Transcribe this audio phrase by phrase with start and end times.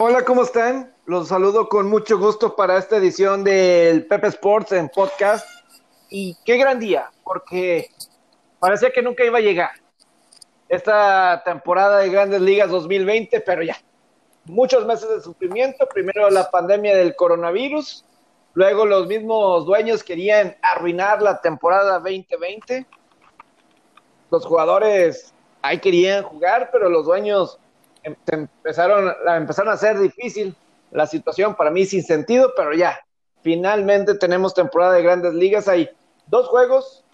[0.00, 0.94] Hola, ¿cómo están?
[1.06, 5.44] Los saludo con mucho gusto para esta edición del Pepe Sports en podcast.
[6.08, 7.90] Y qué gran día, porque
[8.60, 9.70] parecía que nunca iba a llegar
[10.68, 13.76] esta temporada de Grandes Ligas 2020, pero ya,
[14.44, 15.88] muchos meses de sufrimiento.
[15.88, 18.04] Primero la pandemia del coronavirus,
[18.54, 22.86] luego los mismos dueños querían arruinar la temporada 2020.
[24.30, 27.58] Los jugadores ahí querían jugar, pero los dueños
[28.02, 30.54] em, empezaron, empezaron a hacer difícil
[30.90, 32.98] la situación para mí sin sentido, pero ya,
[33.42, 35.68] finalmente tenemos temporada de grandes ligas.
[35.68, 35.88] Hay
[36.26, 37.04] dos juegos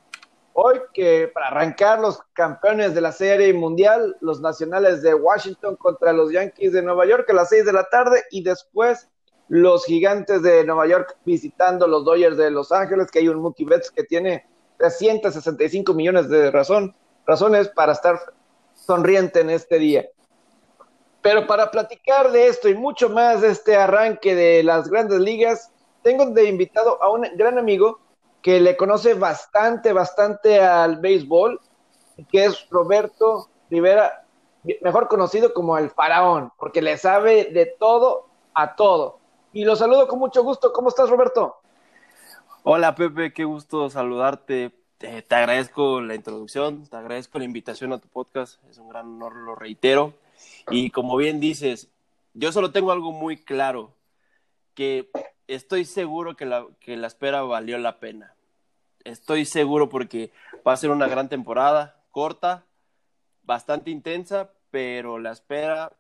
[0.53, 6.13] hoy que para arrancar los campeones de la Serie Mundial, los nacionales de Washington contra
[6.13, 9.09] los Yankees de Nueva York a las seis de la tarde y después
[9.49, 13.65] los gigantes de Nueva York visitando los Dodgers de Los Ángeles, que hay un Mookie
[13.65, 14.47] Betts que tiene
[14.79, 16.95] 365 millones de razón,
[17.27, 18.19] razones para estar
[18.75, 20.07] sonriente en este día.
[21.25, 25.73] Pero para platicar de esto y mucho más de este arranque de las grandes ligas,
[26.03, 27.99] tengo de invitado a un gran amigo
[28.43, 31.59] que le conoce bastante, bastante al béisbol,
[32.31, 34.27] que es Roberto Rivera,
[34.83, 39.19] mejor conocido como el faraón, porque le sabe de todo a todo.
[39.55, 40.75] Y lo saludo con mucho gusto.
[40.75, 41.57] ¿Cómo estás, Roberto?
[42.65, 44.73] Hola, Pepe, qué gusto saludarte.
[44.99, 49.37] te agradezco la introducción, te agradezco la invitación a tu podcast, es un gran honor,
[49.37, 50.13] lo reitero.
[50.71, 51.91] Y como bien dices,
[52.33, 53.95] yo solo tengo algo muy claro,
[54.75, 55.11] que
[55.47, 58.35] estoy seguro que la, que la espera valió la pena
[59.05, 60.33] estoy seguro porque
[60.67, 62.65] va a ser una gran temporada, corta,
[63.43, 65.93] bastante intensa, pero la espera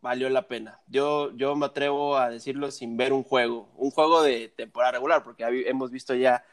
[0.00, 0.80] valió la pena.
[0.88, 5.22] Yo, yo me atrevo a decirlo sin ver un juego, un juego de temporada regular,
[5.22, 6.44] porque hemos visto ya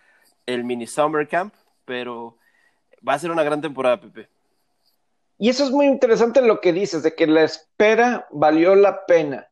[0.46, 1.54] el mini Summer Camp,
[1.86, 2.38] pero
[3.08, 4.30] va a ser una gran temporada, Pepe.
[5.38, 9.50] Y eso es muy interesante lo que dices, de que la espera valió la pena,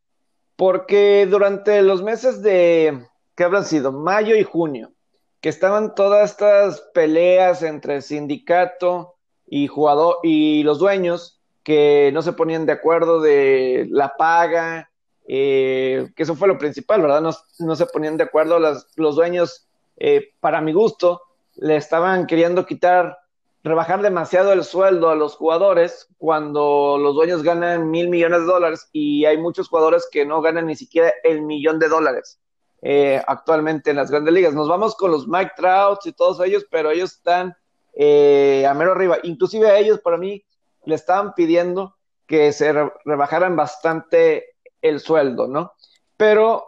[0.56, 3.92] porque durante los meses de, ¿qué habrán sido?
[3.92, 4.94] Mayo y junio,
[5.42, 12.34] que estaban todas estas peleas entre sindicato y jugador y los dueños que no se
[12.34, 14.90] ponían de acuerdo de la paga,
[15.28, 17.22] eh, que eso fue lo principal, ¿verdad?
[17.60, 19.68] No, se ponían de acuerdo los dueños,
[19.98, 21.22] eh, para mi gusto,
[21.56, 23.18] le estaban queriendo quitar,
[23.64, 28.90] rebajar demasiado el sueldo a los jugadores cuando los dueños ganan mil millones de dólares
[28.92, 32.40] y hay muchos jugadores que no ganan ni siquiera el millón de dólares.
[32.86, 34.54] Eh, actualmente en las grandes ligas.
[34.54, 37.56] Nos vamos con los Mike Trouts y todos ellos, pero ellos están
[37.94, 39.20] eh, a mero arriba.
[39.24, 40.44] Inclusive a ellos, para mí,
[40.84, 41.96] le estaban pidiendo
[42.28, 42.74] que se
[43.06, 45.72] rebajaran bastante el sueldo, ¿no?
[46.18, 46.66] Pero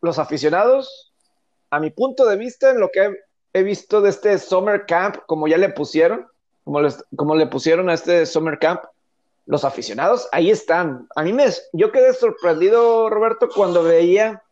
[0.00, 1.12] los aficionados,
[1.68, 3.14] a mi punto de vista, en lo que
[3.58, 6.26] he, visto de este Summer Camp, como ya le pusieron,
[6.64, 6.80] como,
[7.16, 8.82] como le pusieron a este Summer Camp,
[9.46, 11.08] los aficionados ahí están.
[11.16, 14.42] A mí me, yo quedé sorprendido, Roberto, cuando veía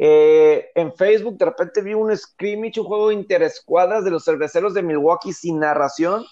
[0.00, 4.72] eh, en Facebook de repente vi un scrimmage, un juego de interescuadras de los cerveceros
[4.72, 6.24] de Milwaukee sin narración.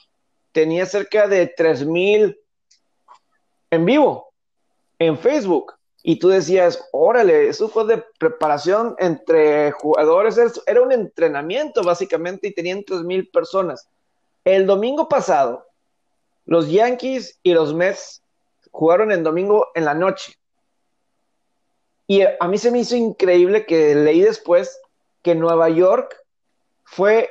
[0.52, 2.40] Tenía cerca de 3000
[3.70, 4.32] en vivo
[4.98, 5.74] en Facebook.
[6.08, 12.54] Y tú decías, órale, eso fue de preparación entre jugadores, era un entrenamiento básicamente y
[12.54, 13.88] tenían 3000 personas.
[14.44, 15.66] El domingo pasado,
[16.44, 18.22] los Yankees y los Mets
[18.70, 20.38] jugaron el domingo en la noche.
[22.06, 24.80] Y a mí se me hizo increíble que leí después
[25.22, 26.14] que Nueva York
[26.84, 27.28] fue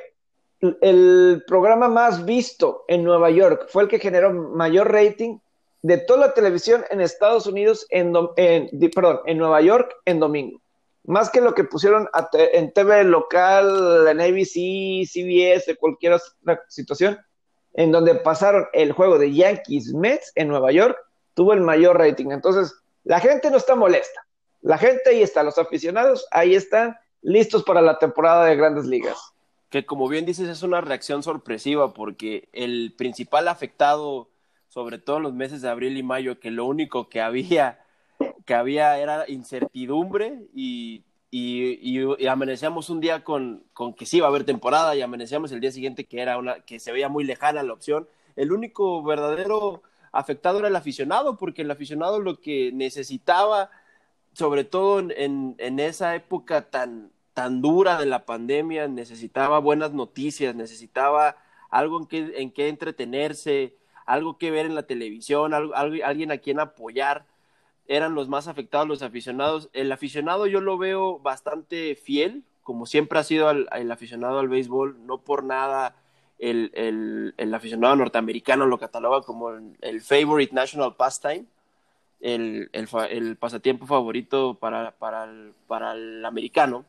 [0.60, 5.38] el programa más visto en Nueva York, fue el que generó mayor rating
[5.82, 8.12] de toda la televisión en Estados Unidos, en,
[8.94, 10.60] perdón, en Nueva York en domingo.
[11.04, 17.18] Más que lo que pusieron en TV local, en ABC, CBS, cualquier otra situación,
[17.74, 20.98] en donde pasaron el juego de Yankees Mets en Nueva York,
[21.34, 22.30] tuvo el mayor rating.
[22.30, 24.26] Entonces, la gente no está molesta.
[24.62, 29.18] La gente ahí está, los aficionados ahí están, listos para la temporada de grandes ligas.
[29.70, 34.28] Que como bien dices, es una reacción sorpresiva porque el principal afectado,
[34.76, 37.80] sobre todo en los meses de abril y mayo, que lo único que había,
[38.44, 44.28] que había era incertidumbre y, y, amanecíamos un día con, con, que sí iba a
[44.28, 47.62] haber temporada y amanecíamos el día siguiente que era una que se veía muy lejana
[47.62, 48.06] la opción.
[48.36, 49.80] El único verdadero
[50.12, 53.70] afectado era el aficionado, porque el aficionado lo que necesitaba
[54.34, 60.54] sobre todo en, en, esa época tan, tan dura de la pandemia, necesitaba buenas noticias,
[60.54, 61.38] necesitaba
[61.70, 63.74] algo en que, en que entretenerse,
[64.06, 67.26] algo que ver en la televisión, algo, alguien a quien apoyar.
[67.88, 69.68] Eran los más afectados los aficionados.
[69.72, 75.06] El aficionado yo lo veo bastante fiel, como siempre ha sido el, aficionado al béisbol,
[75.06, 75.94] no por nada
[76.38, 81.46] el, el, el, aficionado norteamericano lo cataloga como el, el favorite national pastime
[82.20, 86.84] el, el, pasatiempo favorito para, para, el, para el americano,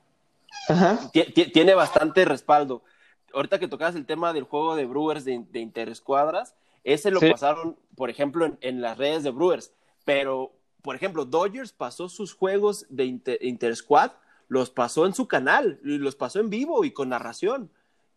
[1.54, 2.82] tiene bastante respaldo.
[3.34, 7.78] Ahorita que tocabas el tema del juego de Brewers de, de interescuadras, ese lo pasaron,
[7.96, 9.74] por ejemplo, en, en, las redes de Brewers,
[10.06, 14.12] pero, por ejemplo, Dodgers pasó sus juegos de inter, Intersquad,
[14.48, 17.70] los pasó en su canal, los pasó en vivo y con narración.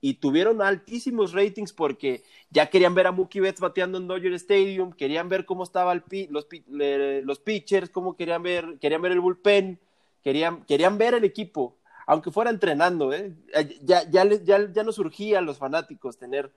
[0.02, 4.92] Y tuvieron altísimos ratings porque ya querían ver a Mookie Betts bateando en Dodger Stadium,
[4.92, 9.78] querían ver cómo estaban los, los pitchers, cómo querían ver, querían ver el bullpen,
[10.22, 11.76] querían, querían ver el equipo,
[12.06, 13.34] aunque fuera entrenando, ¿eh?
[13.82, 16.50] ya, ya, ya, ya no surgía a los fanáticos tener,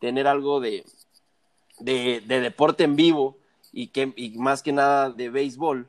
[0.00, 0.84] tener algo de,
[1.80, 3.38] de, de, deporte en vivo
[3.72, 5.88] y, que, y más que nada de béisbol.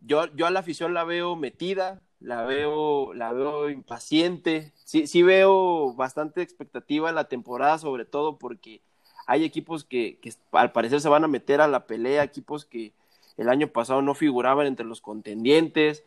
[0.00, 4.72] Yo, yo a la afición la veo metida, la veo, la veo impaciente.
[4.84, 8.80] Sí, sí veo bastante expectativa la temporada, sobre todo porque
[9.26, 12.92] hay equipos que, que, al parecer se van a meter a la pelea, equipos que
[13.36, 16.04] el año pasado no figuraban entre los contendientes.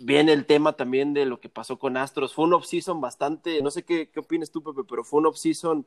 [0.00, 2.34] Viene el tema también de lo que pasó con Astros.
[2.34, 5.86] Fue un off-season bastante, no sé qué, qué opinas tú, Pepe, pero fue un off-season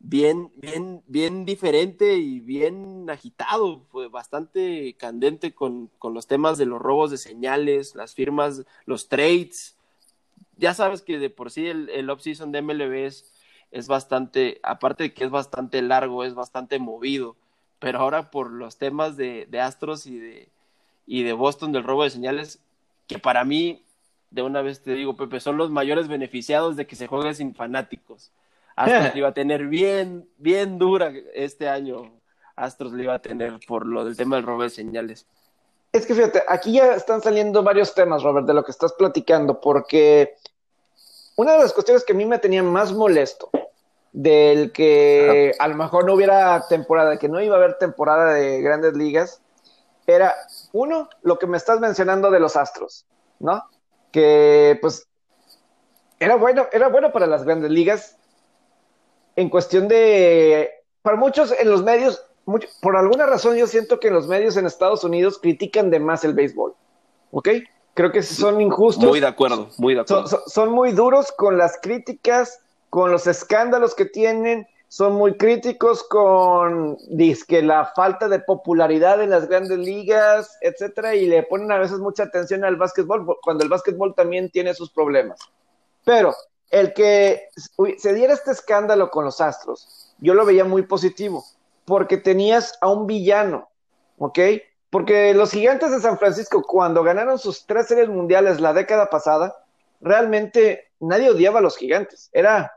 [0.00, 6.66] bien, bien, bien diferente y bien agitado, fue bastante candente con, con, los temas de
[6.66, 9.76] los robos de señales, las firmas, los trades.
[10.56, 13.32] Ya sabes que de por sí el, el off-season de MLB es,
[13.70, 17.36] es, bastante, aparte de que es bastante largo, es bastante movido,
[17.78, 20.48] pero ahora por los temas de, de Astros y de,
[21.06, 22.60] y de Boston del robo de señales,
[23.06, 23.84] que para mí,
[24.30, 27.54] de una vez te digo, Pepe, son los mayores beneficiados de que se juegue sin
[27.54, 28.32] fanáticos
[28.80, 32.20] Astros iba a tener bien, bien dura este año.
[32.56, 35.26] Astros le iba a tener por lo del tema del robo de señales.
[35.92, 39.60] Es que fíjate, aquí ya están saliendo varios temas, Robert, de lo que estás platicando,
[39.60, 40.36] porque
[41.36, 43.50] una de las cuestiones que a mí me tenía más molesto
[44.12, 48.60] del que a lo mejor no hubiera temporada, que no iba a haber temporada de
[48.60, 49.42] grandes ligas,
[50.06, 50.34] era
[50.72, 53.06] uno, lo que me estás mencionando de los Astros,
[53.38, 53.64] ¿no?
[54.10, 55.06] Que pues
[56.18, 58.16] era bueno, era bueno para las grandes ligas
[59.40, 60.70] en cuestión de,
[61.02, 62.22] para muchos en los medios,
[62.82, 66.34] por alguna razón yo siento que los medios en Estados Unidos critican de más el
[66.34, 66.74] béisbol,
[67.30, 67.48] ¿ok?
[67.94, 69.08] Creo que son injustos.
[69.08, 70.42] Muy de acuerdo, muy de acuerdo.
[70.46, 72.60] Son, muy duros con las críticas,
[72.90, 76.98] con los escándalos que tienen, son muy críticos con
[77.48, 81.98] que la falta de popularidad en las grandes ligas, etcétera, y le ponen a veces
[81.98, 85.38] mucha atención al básquetbol, cuando el básquetbol también tiene sus problemas.
[86.04, 86.34] Pero
[86.70, 87.48] el que
[87.98, 91.44] se diera este escándalo con los Astros, yo lo veía muy positivo,
[91.84, 93.68] porque tenías a un villano,
[94.18, 94.38] ¿ok?
[94.90, 99.56] Porque los gigantes de San Francisco, cuando ganaron sus tres series mundiales la década pasada,
[100.00, 102.28] realmente nadie odiaba a los gigantes.
[102.32, 102.72] Era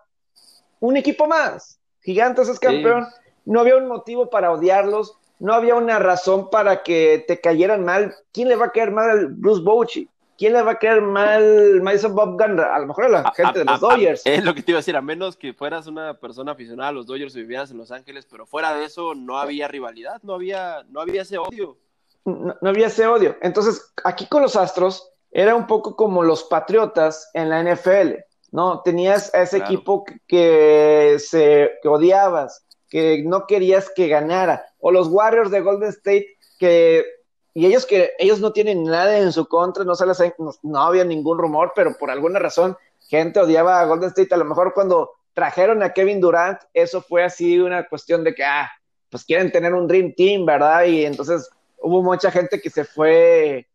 [0.79, 1.79] un equipo más.
[2.01, 3.07] Gigantes es campeón.
[3.45, 5.17] No había un motivo para odiarlos.
[5.39, 8.15] No había una razón para que te cayeran mal.
[8.31, 10.09] ¿Quién le va a caer mal al Bruce Bochy?
[10.43, 12.41] ¿Quién le va a caer mal Mason Bob?
[12.41, 14.23] A lo mejor a la gente de los Dodgers.
[14.25, 16.91] es lo que te iba a decir, a menos que fueras una persona aficionada a
[16.91, 20.33] los Dodgers y vivieras en Los Ángeles, pero fuera de eso no había rivalidad, no
[20.33, 21.77] había, no había ese odio.
[22.25, 23.37] No, había ese odio.
[23.41, 28.15] Entonces, aquí con los Astros era un poco como los Patriotas en la NFL,
[28.51, 28.81] ¿no?
[28.81, 35.07] Tenías a ese equipo que, se que odiabas, que no querías que ganara, o los
[35.07, 36.27] Warriors de Golden State
[36.59, 37.05] que
[37.53, 40.19] y ellos que ellos no tienen nada en su contra, no, se les,
[40.63, 42.75] no, había ningún rumor, pero por alguna razón
[43.07, 44.33] gente odiaba a Golden State.
[44.33, 48.43] A lo mejor cuando trajeron a Kevin Durant, eso fue así una cuestión de que,
[48.43, 48.71] ah,
[49.09, 50.85] pues quieren tener un Dream Team, ¿verdad?
[50.85, 51.47] Y entonces
[51.79, 53.67] hubo mucha gente que se fue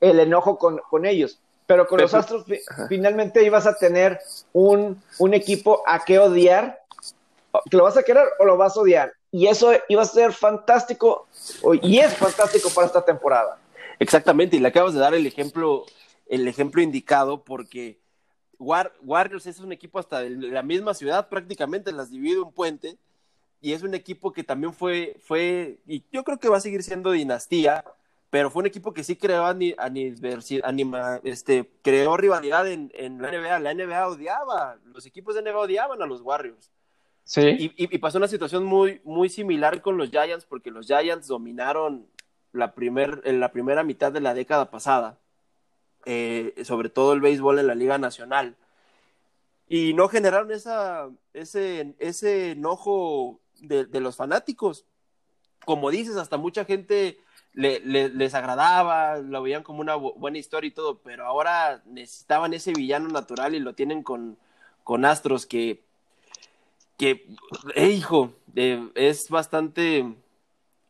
[0.00, 1.40] el enojo con, con ellos.
[1.66, 2.44] Pero con los Astros
[2.88, 4.18] finalmente ibas a tener
[4.52, 6.80] un, un equipo a que odiar.
[7.70, 9.12] ¿Que lo vas a querer o lo vas a odiar?
[9.30, 11.28] Y eso iba a ser fantástico
[11.82, 13.58] y es fantástico para esta temporada.
[13.98, 15.84] Exactamente, y le acabas de dar el ejemplo,
[16.26, 18.00] el ejemplo indicado porque
[18.58, 22.98] Warriors es un equipo hasta de la misma ciudad, prácticamente las divide un puente
[23.60, 26.82] y es un equipo que también fue, fue, y yo creo que va a seguir
[26.82, 27.84] siendo dinastía,
[28.30, 33.58] pero fue un equipo que sí creó, anima, este, creó rivalidad en, en la NBA.
[33.60, 36.70] La NBA odiaba, los equipos de NBA odiaban a los Warriors.
[37.36, 42.06] Y, pasó una situación muy, muy similar con los Giants, porque los Giants dominaron
[42.52, 45.18] la primer, en la primera mitad de la década pasada,
[46.06, 48.56] eh, sobre todo el béisbol en la Liga Nacional.
[49.68, 54.86] Y no generaron esa, ese, ese enojo de, los fanáticos.
[55.66, 57.18] Como dices, hasta mucha gente
[57.52, 62.72] le, les agradaba, lo veían como una buena historia y todo, pero ahora necesitaban ese
[62.72, 64.38] villano natural y lo tienen con,
[64.82, 65.87] con Astros que
[66.98, 67.26] que,
[67.74, 70.04] eh, hijo, eh, es bastante,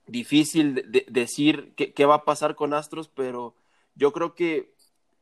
[0.08, 3.54] difícil decir qué, va a pasar con Astros, pero
[3.94, 4.72] yo creo que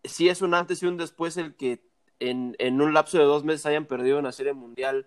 [0.04, 1.80] sí es un antes y un después el que
[2.20, 5.06] en, en un lapso de dos meses hayan perdido una serie mundial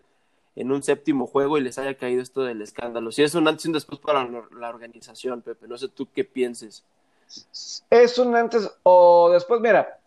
[0.55, 3.11] en un séptimo juego y les haya caído esto del escándalo.
[3.11, 5.67] Sí es un antes y un después para la organización, Pepe.
[5.67, 6.83] No sé tú qué pienses.
[7.89, 9.98] Es un antes o después, mira,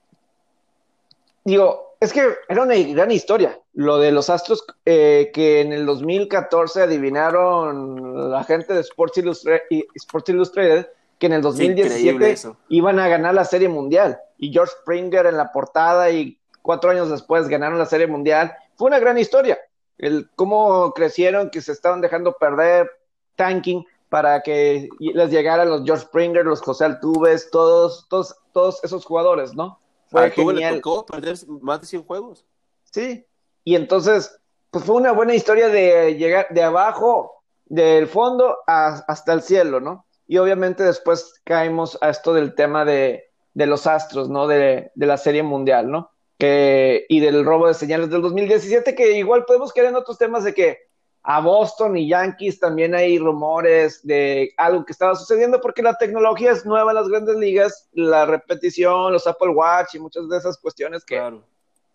[1.45, 3.61] digo, es que era una gran historia.
[3.75, 10.89] Lo de los Astros eh, que en el 2014 adivinaron la gente de Sports Illustrated,
[11.19, 14.19] que en el 2017 iban a ganar la Serie Mundial.
[14.37, 18.53] Y George Springer en la portada y cuatro años después ganaron la Serie Mundial.
[18.75, 19.59] Fue una gran historia.
[19.99, 22.91] El cómo crecieron, que se estaban dejando perder,
[23.37, 29.05] tanking, para que les llegaran los George Springer, los José Altuves, todos, todos, todos esos
[29.05, 29.79] jugadores, ¿no?
[30.13, 30.75] Fue genial.
[30.75, 32.47] Le tocó perder más de 100 juegos.
[32.85, 33.27] Sí,
[33.65, 34.39] y entonces,
[34.71, 40.07] pues fue una buena historia de llegar de abajo, del fondo hasta el cielo, ¿no?
[40.27, 44.47] Y obviamente después caemos a esto del tema de, de los astros, ¿no?
[44.47, 46.11] De, de, la Serie Mundial, ¿no?
[46.39, 50.45] Que, y del robo de señales del 2017, que igual podemos caer en otros temas
[50.45, 50.79] de que
[51.25, 56.51] a Boston y Yankees también hay rumores de algo que estaba sucediendo porque la tecnología
[56.51, 60.59] es nueva en las grandes ligas, la repetición, los Apple Watch y muchas de esas
[60.59, 61.17] cuestiones que...
[61.17, 61.45] Claro.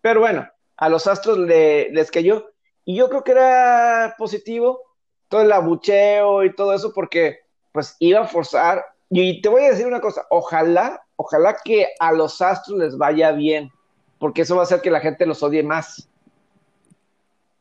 [0.00, 2.50] Pero bueno, a los Astros le, les cayó
[2.84, 4.82] y yo creo que era positivo
[5.28, 7.40] todo el abucheo y todo eso porque
[7.72, 12.12] pues iba a forzar y te voy a decir una cosa, ojalá, ojalá que a
[12.12, 13.70] los Astros les vaya bien
[14.18, 16.08] porque eso va a hacer que la gente los odie más.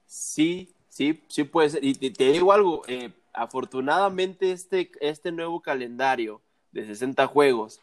[0.05, 1.85] Sí, Sí, sí puede ser.
[1.85, 7.81] Y te, digo algo, eh, afortunadamente este, este nuevo calendario de 60 juegos,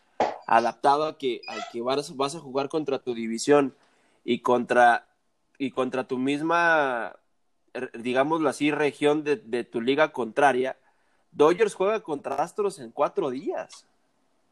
[0.48, 3.72] adaptado a que, a que vas, vas a jugar contra tu división
[4.24, 5.06] y contra,
[5.58, 7.14] y contra tu misma,
[7.96, 10.76] digámoslo así, región de, tu liga contraria,
[11.30, 13.86] Dodgers juega contra Astros en cuatro días.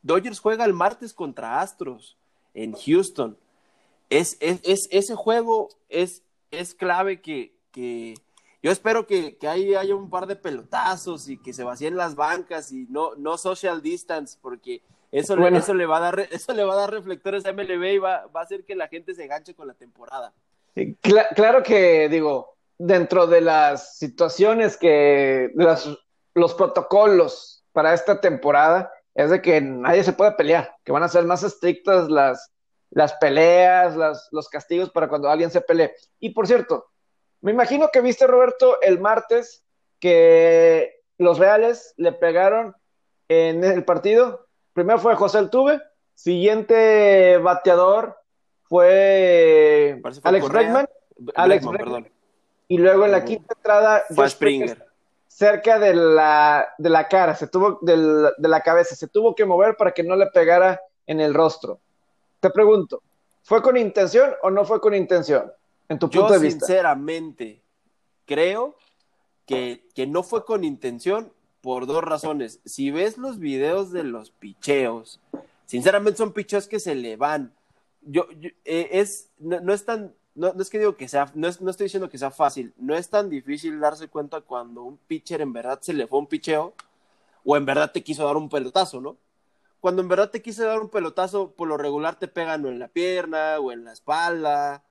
[0.03, 2.17] Dodgers juega el martes contra Astros
[2.55, 3.37] en Houston.
[4.09, 8.15] Es, es, ese juego es, es clave que, que,
[8.63, 12.15] yo espero que, que ahí haya un par de pelotazos y que se vacíen las
[12.15, 16.65] bancas y no, no social distance, porque eso, eso, le va a dar, eso le
[16.65, 19.25] va a dar reflectores a MLB y va, va a hacer que la gente se
[19.25, 20.33] enganche con la temporada.
[21.35, 25.51] claro que, digo, dentro de las situaciones que,
[26.35, 31.09] los protocolos para esta temporada, es de que nadie se puede pelear, que van a
[31.09, 32.51] ser más estrictas las,
[32.91, 35.93] las peleas, las, los castigos para cuando alguien se pelee.
[36.19, 36.87] Y por cierto,
[37.43, 39.63] me imagino que viste, Roberto, el martes
[40.01, 42.75] que los Reales le pegaron
[43.29, 44.47] en el partido.
[44.73, 45.83] Primero fue José Altuve,
[46.15, 48.17] siguiente bateador
[48.63, 50.89] fue, Alex Bregman.
[51.35, 52.09] Alex Bregman.
[52.69, 54.87] Y luego en la quinta entrada, fue Springer.
[55.29, 59.77] Cerca de la, de la cara, se tuvo, de la cabeza, se tuvo que mover
[59.77, 61.81] para que no le pegara en el rostro.
[62.41, 63.03] Te pregunto,
[63.43, 65.53] ¿fue con intención o no fue con intención?
[66.11, 67.63] Yo, sinceramente,
[68.27, 68.77] creo
[69.47, 72.61] que, que, no fue con intención por dos razones.
[72.65, 75.21] Si ves los videos de los picheos,
[75.67, 77.53] sinceramente son picheos que se le van.
[78.03, 78.27] Yo,
[78.65, 82.11] eh, es, no, es tan, no, es que digo que sea, no, no estoy diciendo
[82.11, 85.93] que sea fácil, no es tan difícil darse cuenta cuando un pitcher en verdad se
[85.93, 86.75] le fue un picheo
[87.45, 89.17] o en verdad te quiso dar un pelotazo, ¿no?
[89.81, 92.79] Cuando en verdad te quiso dar un pelotazo, por lo regular te pegan o en
[92.79, 94.85] la pierna o en la espalda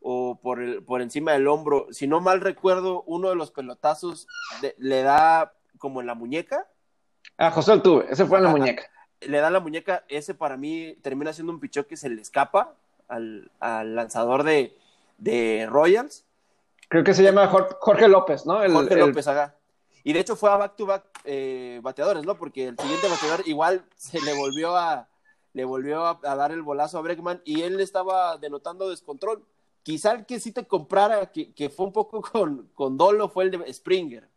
[0.00, 1.86] o por, el, por encima del hombro.
[1.90, 4.26] Si no mal recuerdo, uno de los pelotazos
[4.78, 6.66] le da como en la muñeca.
[7.36, 8.84] Ah, José Altuve, ese fue en la muñeca.
[9.20, 12.74] Le da la muñeca, ese para mí termina siendo un pichó que se le escapa
[13.08, 14.76] al, lanzador de,
[15.18, 16.24] de, Royals.
[16.88, 18.58] Creo que se llama Jorge López, ¿no?
[18.70, 19.56] Jorge López, haga.
[20.02, 22.36] Y de hecho fue a back-to-back eh, bateadores, ¿no?
[22.36, 25.06] Porque el siguiente bateador igual se le volvió a
[25.52, 29.44] le volvió a, a dar el bolazo a Bregman y él estaba denotando descontrol
[29.82, 33.44] quizá el que sí te comprara, que, que fue un poco con, con, dolo, fue
[33.44, 34.28] el de Springer,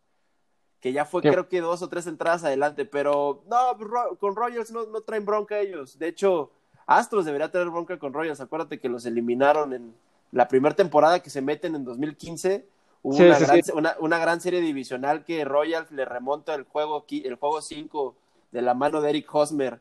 [0.80, 4.86] que ya fue creo que dos o tres entradas adelante, pero no, con Royals no,
[4.86, 5.98] no traen bronca ellos.
[5.98, 6.50] De hecho,
[6.86, 8.40] Astros debería tener bronca con Royals.
[8.40, 9.94] Acuérdate que los eliminaron en
[10.32, 12.66] la primera temporada que se meten en 2015.
[13.02, 17.34] Hubo una, gran, Una, una, gran, serie divisional que Royals le remonta el juego el
[17.36, 18.14] juego 5
[18.52, 19.80] de la mano de Eric Hosmer.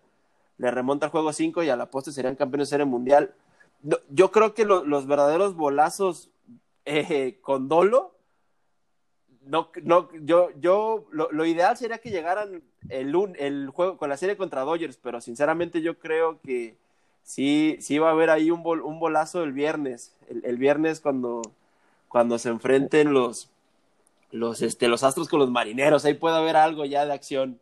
[0.57, 3.33] Le remonta el juego 5 y a la poste serían campeones de serie mundial
[4.09, 6.29] yo creo que los verdaderos bolazos
[6.85, 8.13] eh, con dolo,
[9.45, 14.37] no, no, yo, yo, lo, ideal sería que llegaran el, el juego con la serie
[14.37, 16.77] contra Dodgers, pero sinceramente yo creo que
[17.23, 21.41] sí, sí va a haber ahí un, un bolazo el viernes, el, viernes cuando,
[22.07, 23.49] cuando se enfrenten los,
[24.31, 27.59] los, este, los astros con los marineros, ahí puede haber algo ya de acción.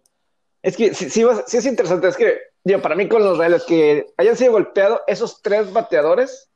[0.61, 1.25] Es que sí, sí,
[1.57, 5.41] es interesante, es que, digo, para mí con los Reales que hayan sido golpeados esos
[5.41, 6.51] tres bateadores,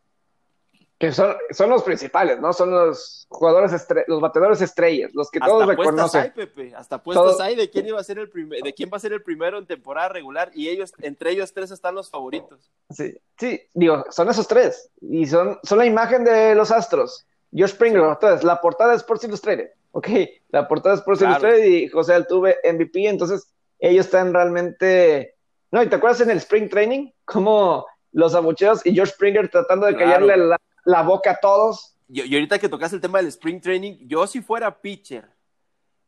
[0.97, 2.53] que son, son los principales, ¿no?
[2.53, 3.73] Son los jugadores,
[4.07, 6.21] los bateadores estrellas, los que todos reconocen.
[6.21, 8.97] Hay, Pepe, hasta puestos hay de quién iba a ser el primer, de quién va
[8.97, 12.71] a ser el primero en temporada regular y ellos, entre ellos tres están los favoritos.
[12.91, 17.25] Sí, sí, digo, son esos tres y son, son la imagen de los Astros.
[17.51, 20.07] Josh Springer, entonces, la portada de Sports Illustrated, ok,
[20.49, 23.54] la portada de Sports Illustrated y José Altuve MVP, entonces
[23.89, 25.35] ellos están realmente,
[25.71, 27.11] no, ¿y te acuerdas en el Spring Training?
[27.23, 31.95] Cómo los abucheos y George Springer tratando de callarle la, la boca a todos.
[32.07, 35.29] Y, ahorita que tocas el tema del Spring Training, yo si fuera pitcher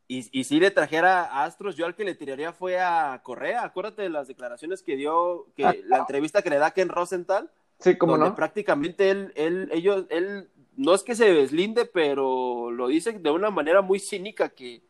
[0.07, 3.63] y, y si le trajera a Astros, yo al que le tiraría fue a Correa.
[3.63, 5.75] Acuérdate de las declaraciones que dio, que ah.
[5.85, 7.51] la entrevista que le da Ken Rosenthal.
[7.79, 8.33] Sí, como no.
[8.35, 13.51] Prácticamente él, él, ellos, él, no es que se deslinde, pero lo dice de una
[13.51, 14.81] manera muy cínica que,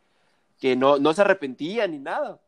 [0.59, 2.39] que no, no se arrepentía ni nada.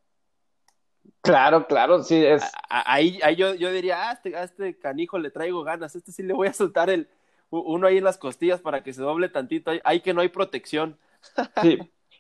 [1.21, 2.43] Claro, claro, sí es.
[2.69, 6.23] Ahí, ahí yo, yo diría, ah, este, a este canijo le traigo ganas, este sí
[6.23, 7.07] le voy a soltar el,
[7.49, 10.97] uno ahí en las costillas para que se doble tantito, hay que no hay protección.
[11.61, 11.77] Sí,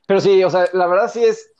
[0.07, 1.53] pero sí, o sea, la verdad sí es,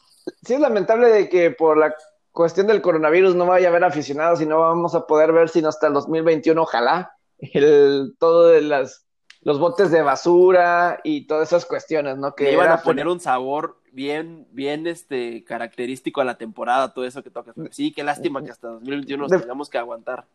[0.44, 1.96] sí es lamentable de que por la
[2.32, 5.70] cuestión del coronavirus no vaya a haber aficionados y no vamos a poder ver sino
[5.70, 9.06] hasta el 2021, ojalá, el, todo de las,
[9.42, 12.36] los botes de basura y todas esas cuestiones, ¿no?
[12.36, 17.24] Que iban a poner un sabor bien, bien este, característico a la temporada, todo eso
[17.24, 17.54] que toca.
[17.72, 20.26] Sí, qué lástima que hasta 2021 nos tengamos que aguantar.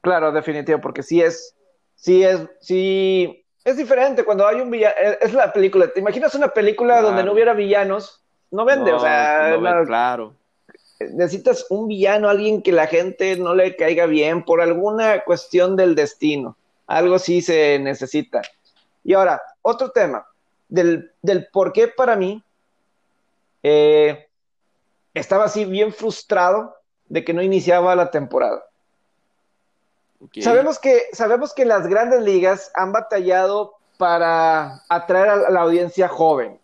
[0.00, 1.54] Claro, definitivo, porque sí es,
[1.94, 6.48] sí es, sí, es diferente cuando hay un villano, es la película, ¿te imaginas una
[6.48, 8.22] película donde no hubiera villanos?
[8.50, 10.34] No vende, o sea, claro.
[10.98, 15.94] Necesitas un villano, alguien que la gente no le caiga bien por alguna cuestión del
[15.94, 16.56] destino.
[16.86, 18.40] Algo sí se necesita.
[19.04, 20.26] Y ahora, otro tema,
[20.68, 22.42] del, del por qué para mí
[23.68, 24.28] eh,
[25.12, 26.76] estaba así bien frustrado
[27.08, 28.64] de que no iniciaba la temporada.
[30.40, 36.60] Sabemos, que, sabemos que las grandes ligas han batallado para atraer a la audiencia joven.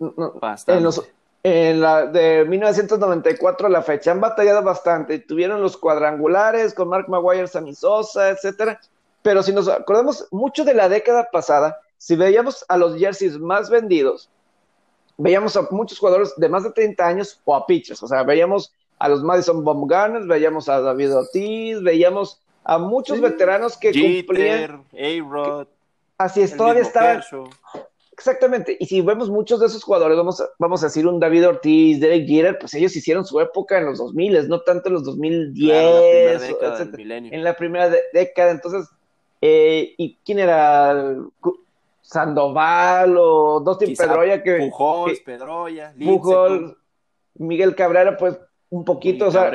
[0.00, 0.86] En,
[1.42, 5.18] en la de 1994 a la fecha han batallado bastante.
[5.18, 8.80] Tuvieron los cuadrangulares con Mark Maguire, Sammy Sosa, etcétera.
[9.20, 13.68] Pero si nos acordamos mucho de la década pasada, si veíamos a los jerseys más
[13.68, 14.30] vendidos,
[15.16, 18.02] veíamos a muchos jugadores de más de 30 años o a pitchers.
[18.02, 23.76] O sea, veíamos a los Madison Bumgarners, veíamos a David Ortiz, veíamos a muchos veteranos
[23.76, 24.84] que cumplían.
[24.92, 25.66] A-Rod.
[26.16, 27.22] Así es, todavía estaban.
[28.12, 31.48] Exactamente, y si vemos muchos de esos jugadores, vamos a, vamos a decir un David
[31.48, 35.04] Ortiz, Derek Jeter, pues ellos hicieron su época en los 2000, no tanto en los
[35.04, 36.54] 2010,
[37.08, 38.88] en la primera década, entonces,
[39.40, 41.16] eh, ¿y quién era?
[42.04, 46.76] Sandoval o Dustin Pedroya que Pujols, Pedroya, Pujol,
[47.36, 48.38] Miguel Cabrera, pues
[48.68, 49.50] un poquito, o sea,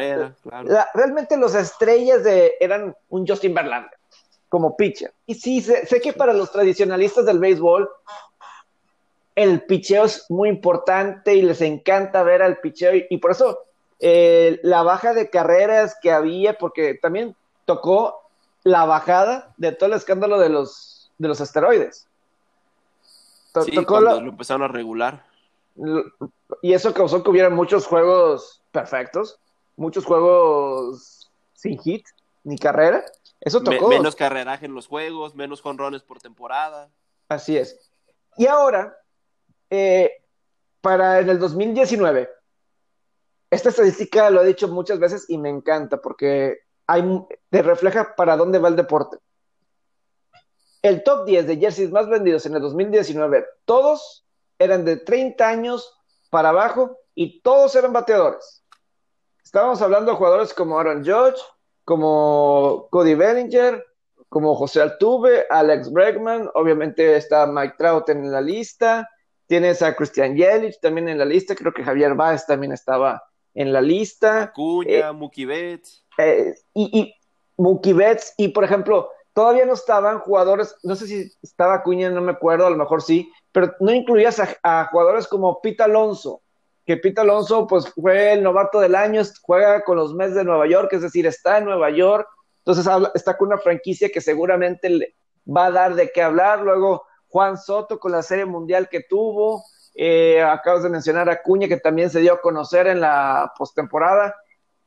[0.93, 3.91] realmente los estrellas de, eran un Justin Verlander
[4.47, 5.13] como pitcher.
[5.27, 7.87] Y sí, sé, que para los tradicionalistas del béisbol
[9.35, 13.59] el picheo es muy importante y les encanta ver al picheo y, por eso
[13.99, 17.35] eh, la baja de carreras que había, porque también
[17.65, 18.21] tocó
[18.63, 22.08] la bajada de todo el escándalo de los, de los esteroides.
[23.65, 25.25] Sí, lo empezaron a regular.
[26.61, 29.39] Y eso causó que hubiera muchos juegos perfectos,
[29.75, 32.05] muchos juegos sin hit
[32.43, 33.03] ni carrera.
[33.39, 33.87] Eso tocó.
[33.87, 36.89] menos carreraje en los juegos, menos jonrones por temporada.
[37.29, 37.89] Así es.
[38.37, 38.97] Y ahora,
[39.69, 40.11] eh,
[40.81, 42.29] para en el 2019,
[43.49, 47.03] esta estadística lo he dicho muchas veces y me encanta porque hay,
[47.49, 49.17] te refleja para dónde va el deporte
[50.81, 54.25] el top 10 de jerseys más vendidos en el 2019, todos
[54.57, 55.93] eran de 30 años
[56.29, 58.63] para abajo y todos eran bateadores.
[59.43, 61.41] Estábamos hablando de jugadores como Aaron Judge,
[61.83, 63.83] como Cody Bellinger,
[64.29, 69.09] como José Altuve, Alex Bregman, obviamente está Mike Trout en la lista,
[69.47, 73.23] tienes a Christian Yelich también en la lista, creo que Javier Baez también estaba
[73.55, 74.43] en la lista.
[74.43, 76.05] Acuña, eh, Mookie Betts.
[76.19, 77.15] Eh, y, y
[77.57, 82.19] Mookie Betts, y por ejemplo, todavía no estaban jugadores, no sé si estaba Cuña, no
[82.19, 86.41] me acuerdo, a lo mejor sí, pero no incluías a, jugadores como Pete Alonso,
[86.85, 90.67] que Pete Alonso pues fue el novato del año, juega con los Mets de Nueva
[90.67, 95.15] York, es decir, está en Nueva York, entonces está con una franquicia que seguramente le
[95.47, 99.63] va a dar de qué hablar, luego Juan Soto con la serie mundial que tuvo,
[99.95, 104.35] eh, acabas de mencionar a Cuña que también se dio a conocer en la postemporada,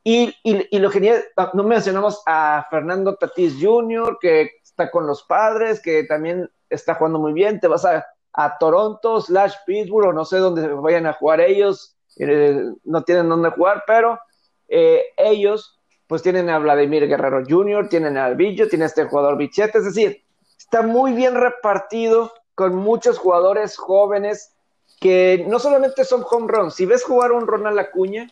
[0.03, 5.23] y, y, lo genial, ah, no mencionamos a Fernando Tatís Jr., que está con los
[5.23, 7.59] padres, que también está jugando muy bien.
[7.61, 11.95] Te vas a, a Toronto, slash Pittsburgh, o no sé dónde vayan a jugar ellos.
[12.17, 14.19] eh, no tienen dónde jugar, pero
[14.67, 19.37] eh, ellos pues tienen a Vladimir Guerrero Jr., tienen a Villo, tiene a este jugador
[19.37, 20.23] Bichete, es decir,
[20.59, 24.53] está muy bien repartido con muchos jugadores jóvenes
[24.99, 28.29] que no solamente son home runs, si ves jugar un Ronald Acuña,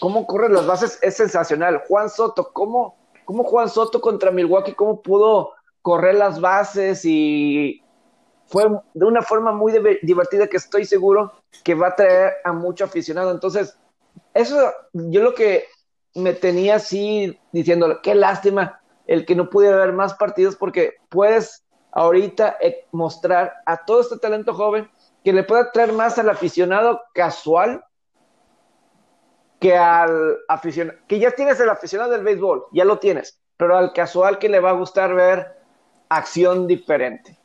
[0.00, 1.82] cómo corre las bases es sensacional.
[1.88, 7.82] Juan Soto, cómo, cómo Juan Soto contra Milwaukee, cómo pudo correr las bases y
[8.46, 11.32] fue de una forma muy divertida que estoy seguro
[11.64, 13.30] que va a traer a mucho aficionado.
[13.30, 13.78] Entonces,
[14.34, 15.64] eso yo lo que
[16.14, 21.64] me tenía así diciendo, qué lástima el que no pudiera haber más partidos porque puedes
[21.92, 24.88] ahorita eh, mostrar a todo este talento joven
[25.24, 27.84] que le pueda traer más al aficionado casual
[29.58, 33.92] que al aficionado, que ya tienes el aficionado del béisbol, ya lo tienes, pero al
[33.92, 35.58] casual que le va a gustar ver
[36.08, 37.36] acción diferente.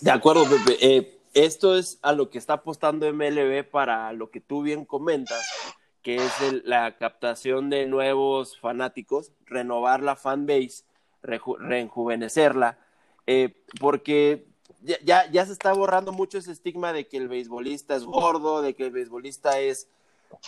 [0.00, 0.78] De acuerdo, Pepe.
[0.80, 5.40] Eh, esto es a lo que está apostando MLB para lo que tú bien comentas,
[6.02, 6.32] que es
[6.64, 10.84] la captación de nuevos fanáticos, renovar la fanbase,
[11.22, 12.78] reenjuvenecerla,
[13.26, 14.46] eh, porque
[14.80, 18.74] ya, ya se está borrando mucho ese estigma de que el beisbolista es gordo, de
[18.74, 19.88] que el beisbolista es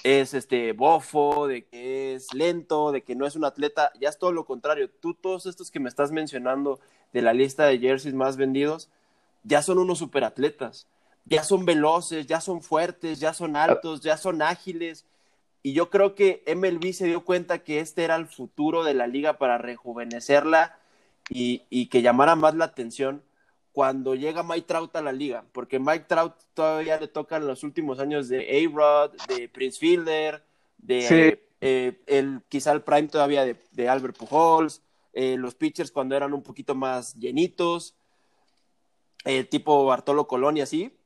[0.03, 4.19] es este bofo, de que es lento, de que no es un atleta, ya es
[4.19, 4.91] todo lo contrario.
[4.91, 6.81] Tú, todos estos que me estás mencionando
[7.13, 8.89] de la lista de jerseys más vendidos,
[9.43, 10.87] ya son unos superatletas,
[11.25, 15.05] ya son veloces, ya son fuertes, ya son altos, ya son ágiles.
[15.63, 19.07] Y yo creo que MLB se dio cuenta que este era el futuro de la
[19.07, 20.79] liga para rejuvenecerla
[21.29, 23.23] y, y que llamara más la atención
[23.73, 28.01] cuando llega Mike Trout a la liga, porque Mike Trout todavía le tocan los últimos
[28.01, 30.45] años de A-Rod, de Prince Fielder,
[30.79, 36.33] de eh, el, quizá el prime todavía de, Albert Pujols, eh, los pitchers cuando eran
[36.33, 37.95] un poquito más llenitos,
[39.25, 40.97] eh, tipo Bartolo Colón y así,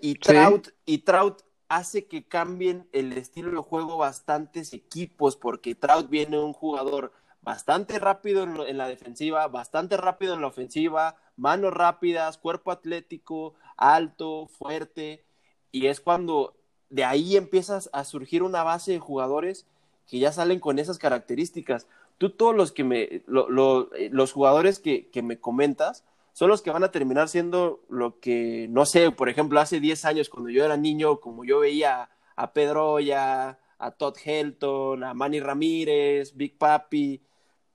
[0.00, 6.10] y Trout, y Trout hace que cambien el estilo de juego bastantes equipos, porque Trout
[6.10, 12.38] viene un jugador bastante rápido en, la defensiva, bastante rápido en la ofensiva, manos rápidas,
[12.38, 15.24] cuerpo atlético, alto, fuerte,
[15.72, 16.54] y es cuando
[16.88, 19.66] de ahí empiezas a surgir una base de jugadores
[20.06, 21.88] que ya salen con esas características.
[22.18, 26.84] Tú todos los que me, los jugadores que, que me comentas, son los que van
[26.84, 30.76] a terminar siendo lo que, no sé, por ejemplo, hace 10 años cuando yo era
[30.76, 37.20] niño, como yo veía a Pedro ya a Todd Helton, a Manny Ramírez, Big Papi,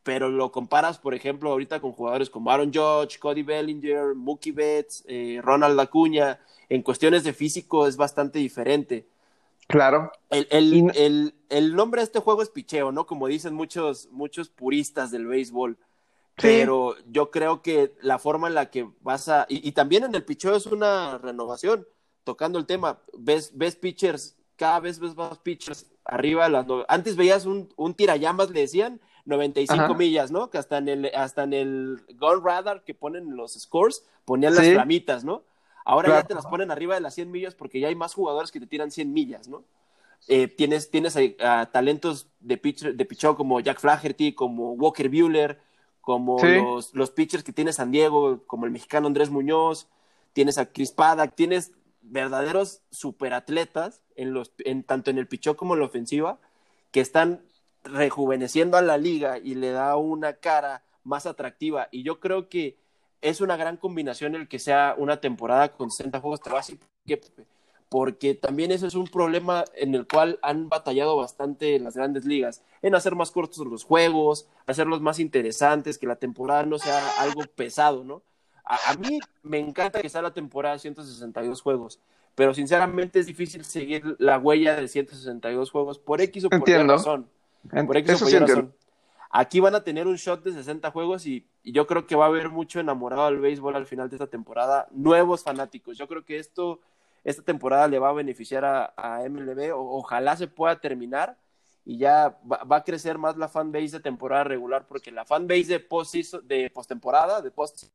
[0.07, 5.03] pero lo comparas, por ejemplo, ahorita con jugadores como Aaron Judge, Cody Bellinger, Mookie Betts,
[5.05, 6.39] eh, Ronald Acuña,
[6.69, 9.05] en cuestiones de físico es bastante diferente.
[9.67, 10.09] Claro.
[10.29, 13.05] El, el, el, nombre de este juego es picheo, ¿no?
[13.05, 15.77] Como dicen muchos, muchos puristas del béisbol.
[16.37, 19.45] Pero yo creo que la forma en la que vas a.
[19.49, 21.85] Y, también en el picheo es una renovación,
[22.23, 23.01] tocando el tema.
[23.17, 26.65] Ves, ves pitchers, cada vez ves más pitchers arriba de las.
[26.87, 30.49] Antes veías un, un tirallamas, le decían, 95 millas, ¿no?
[30.49, 34.65] Que hasta en el, hasta en el Gold Radar que ponen los scores, ponían las
[34.65, 35.43] flamitas, ¿no?
[35.85, 38.51] Ahora ya te las ponen arriba de las 100 millas porque ya hay más jugadores
[38.51, 39.63] que te tiran 100 millas, ¿no?
[40.27, 41.17] Eh, tienes tienes
[41.71, 45.61] talentos de, pitcher, de pitcher como Jack Flaherty, como Walker Bueller,
[46.01, 49.87] como los, los pitchers que tiene San Diego, como el mexicano Andrés Muñoz,
[50.33, 55.73] tienes a Chris Paddock, tienes verdaderos superatletas en los, en, tanto en el pichó como
[55.73, 56.39] en la ofensiva,
[56.91, 57.41] que están
[57.83, 61.87] rejuveneciendo a la liga y le da una cara más atractiva.
[61.91, 62.77] Y yo creo que
[63.21, 66.41] es una gran combinación el que sea una temporada con 60 juegos.
[66.41, 66.49] Te
[67.89, 72.25] porque también ese es un problema en el cual han batallado bastante en las grandes
[72.25, 77.21] ligas, en hacer más cortos los juegos, hacerlos más interesantes, que la temporada no sea
[77.21, 78.23] algo pesado, ¿no?
[78.65, 82.01] A, mí me encanta que sea la temporada de 162 juegos,
[82.35, 86.73] pero sinceramente es difícil seguir la huella de 162 juegos por X o por Y
[86.75, 87.29] razón.
[87.69, 88.23] Por X
[89.29, 92.27] Aquí van a tener un shot de 60 juegos y, yo creo que va a
[92.29, 95.97] haber mucho enamorado del béisbol al final de esta temporada, nuevos fanáticos.
[95.97, 96.79] Yo creo que esto,
[97.25, 101.37] esta temporada le va a beneficiar a, MLB, ojalá se pueda terminar
[101.83, 105.79] y ya va, a crecer más la fanbase de temporada regular porque la fanbase de
[105.81, 107.85] post de postemporada, de post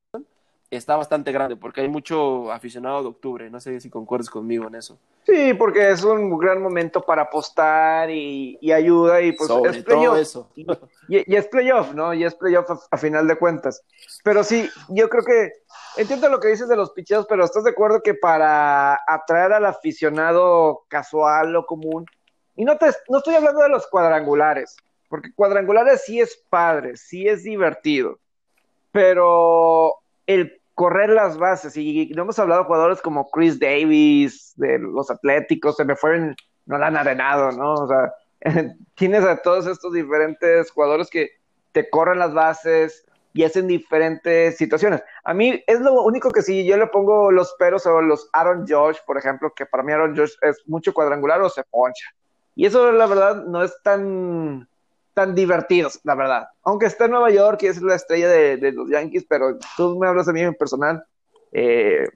[0.77, 3.51] está bastante grande porque hay mucho aficionado de octubre.
[3.51, 4.99] No sé si concuerdas conmigo en eso.
[5.25, 10.19] Sí, porque es un gran momento para apostar y, ayuda y pues es playoff.
[10.19, 10.51] Eso.
[11.09, 12.15] Y, es playoff, ¿no?
[12.15, 13.83] Y es playoff a, final de cuentas.
[14.25, 15.53] Pero sí, yo creo que
[15.99, 19.67] entiendo lo que dices de los picheos, pero ¿estás de acuerdo que para atraer al
[19.67, 22.07] aficionado casual o común,
[22.57, 24.77] y no, te, no estoy hablando de los cuadrangulares,
[25.09, 28.19] porque cuadrangulares sí es padre, sí es divertido,
[28.91, 29.95] pero
[30.27, 31.77] el correr las bases.
[31.77, 36.35] Y no hemos hablado de jugadores como Chris Davis, de los Atléticos, se me fueron
[36.67, 37.75] no la han arenado, ¿no?
[37.75, 38.13] O sea,
[38.95, 41.31] tienes a todos estos diferentes jugadores que
[41.73, 45.03] te corren las bases y hacen diferentes situaciones.
[45.25, 48.67] A mí es lo único que sí, yo le pongo los peros a los Aaron
[48.69, 52.07] Josh, por ejemplo, que para mí Aaron Josh es mucho cuadrangular o se poncha.
[52.55, 54.69] Y eso, la verdad, no es tan,
[55.15, 56.49] tan divertido, la verdad.
[56.63, 60.07] Aunque está en Nueva York y es la estrella de, los Yankees, pero tú me
[60.07, 61.05] hablas a mí en personal.
[61.53, 62.09] Eh,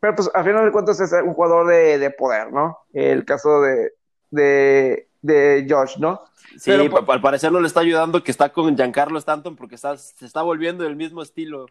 [0.00, 2.78] pero pues a final de cuentas es un jugador de, poder, ¿no?
[2.92, 3.92] El caso de,
[4.30, 6.22] de, Josh, ¿no?
[6.58, 9.96] Sí, pues, al parecer no le está ayudando que está con Giancarlo Stanton porque está,
[9.96, 11.66] se está volviendo del mismo estilo.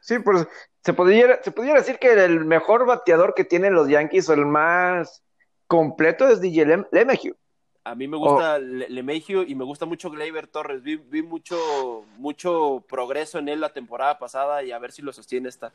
[0.00, 0.46] Sí, pues
[0.82, 4.44] se podría, se podría decir que el mejor bateador que tienen los Yankees o el
[4.44, 5.22] más
[5.66, 7.34] completo es DJ LeMahieu.
[7.84, 9.42] A mí me gusta oh.
[9.46, 10.82] y me gusta mucho Gleyber Torres.
[10.82, 11.56] Vi, vi, mucho,
[12.16, 15.70] mucho progreso en él la temporada pasada y a ver si lo sostiene esta.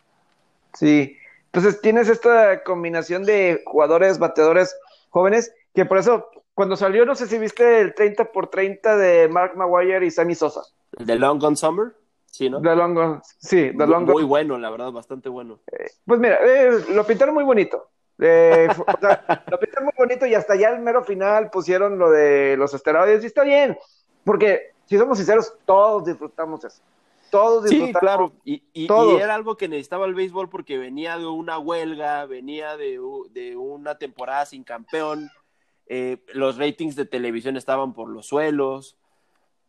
[0.73, 4.75] Sí, entonces tienes esta combinación de jugadores, bateadores
[5.09, 9.27] jóvenes, que por eso cuando salió, no sé si viste el 30 por 30 de
[9.27, 10.61] Mark Maguire y Sammy Sosa.
[10.97, 11.93] ¿El de Long Gone Summer?
[12.25, 12.59] Sí, ¿no?
[12.59, 15.59] De Long sí, de Long Muy bueno, la verdad, bastante bueno.
[15.71, 17.89] Eh, pues mira, eh, lo pintaron muy bonito.
[18.21, 18.67] Eh,
[19.49, 23.23] lo pintaron muy bonito y hasta ya el mero final pusieron lo de los esteroides
[23.23, 23.77] y está bien,
[24.25, 26.81] porque si somos sinceros, todos disfrutamos eso.
[27.31, 27.93] Todos disfrutamos.
[27.93, 28.87] Sí, claro, y, y,
[29.21, 33.97] era algo que necesitaba el béisbol porque venía de una huelga, venía de, de una
[33.97, 35.29] temporada sin campeón,
[35.85, 38.97] eh, los ratings de televisión estaban por los suelos,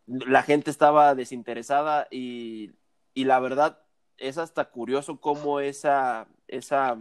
[0.07, 2.71] la gente estaba desinteresada y,
[3.13, 3.79] y la verdad
[4.17, 6.97] es hasta curioso cómo esa, esa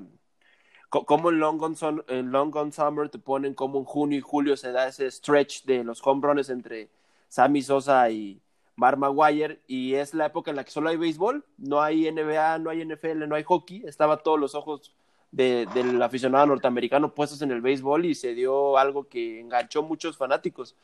[0.91, 4.57] como en Long Gone, en Long Gone Summer te ponen como en junio y julio
[4.57, 6.89] se da ese stretch de los home runs entre
[7.29, 8.41] Sammy Sosa y
[8.75, 12.59] Mark Maguire y es la época en la que solo hay béisbol, no hay NBA,
[12.59, 14.93] no hay NFL, no hay hockey, estaba todos los ojos
[15.31, 20.75] del aficionado norteamericano puestos en el béisbol y se dio algo que enganchó muchos fanáticos.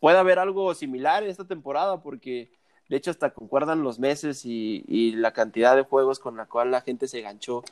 [0.00, 2.50] Puede haber algo similar esta temporada porque
[2.88, 6.80] de hecho hasta concuerdan los meses y la cantidad de juegos con la cual la
[6.80, 7.62] gente se enganchó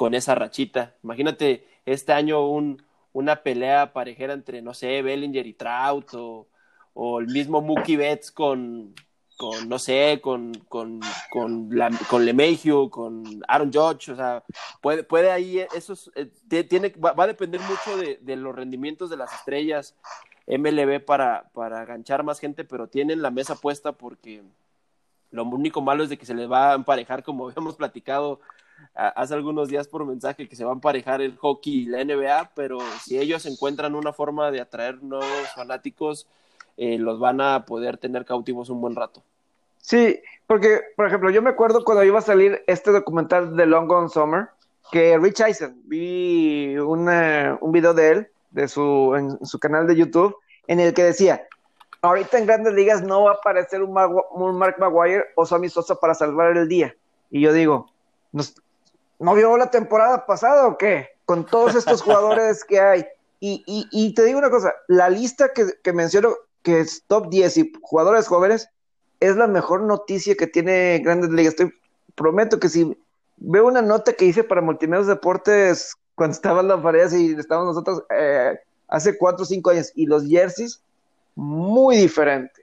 [0.00, 0.94] con esa rachita.
[1.02, 2.82] Imagínate este año un,
[3.12, 6.48] una pelea parejera entre, no sé, Bellinger y Trout o,
[6.94, 8.94] o el mismo Mookie Betts con,
[9.36, 11.68] con no sé, con, con, con,
[12.08, 14.42] con con Aaron Judge, o sea,
[14.80, 16.30] puede, puede ahí, eso eh,
[16.64, 19.98] tiene, va, a depender mucho de, de, los rendimientos de las estrellas
[20.46, 24.42] MLB para, para aganchar más gente, pero tienen la mesa puesta porque
[25.30, 28.40] lo único malo es de que se les va a emparejar, como habíamos platicado
[28.94, 32.52] hace algunos días por mensaje que se va a emparejar el hockey y la NBA,
[32.54, 36.26] pero si ellos encuentran una forma de atraer nuevos fanáticos,
[36.76, 39.22] eh, los van a poder tener cautivos un buen rato.
[39.78, 43.88] Sí, porque, por ejemplo, yo me acuerdo cuando iba a salir este documental de Long
[43.88, 44.48] Gone Summer,
[44.90, 50.36] que Rich Eisen, vi un video de él, de su, en su canal de YouTube,
[50.66, 51.46] en el que decía,
[52.02, 56.14] ahorita en grandes ligas no va a aparecer un, Mark Maguire o Sammy Sosa para
[56.14, 56.94] salvar el día.
[57.30, 57.90] Y yo digo,
[59.20, 61.08] ¿No vio la temporada pasada o qué?
[61.26, 63.06] Con todos estos jugadores que hay.
[63.38, 67.28] Y, y, y, te digo una cosa, la lista que, que, menciono, que es top
[67.28, 68.68] 10 y jugadores jóvenes,
[69.20, 71.54] es la mejor noticia que tiene Grandes Ligas.
[72.14, 72.96] Prometo que si
[73.36, 78.02] veo una nota que hice para Multimedios Deportes cuando estaban las paredes y estábamos nosotros
[78.10, 80.82] eh, hace 4 o 5 años, y los jerseys,
[81.34, 82.59] muy diferente.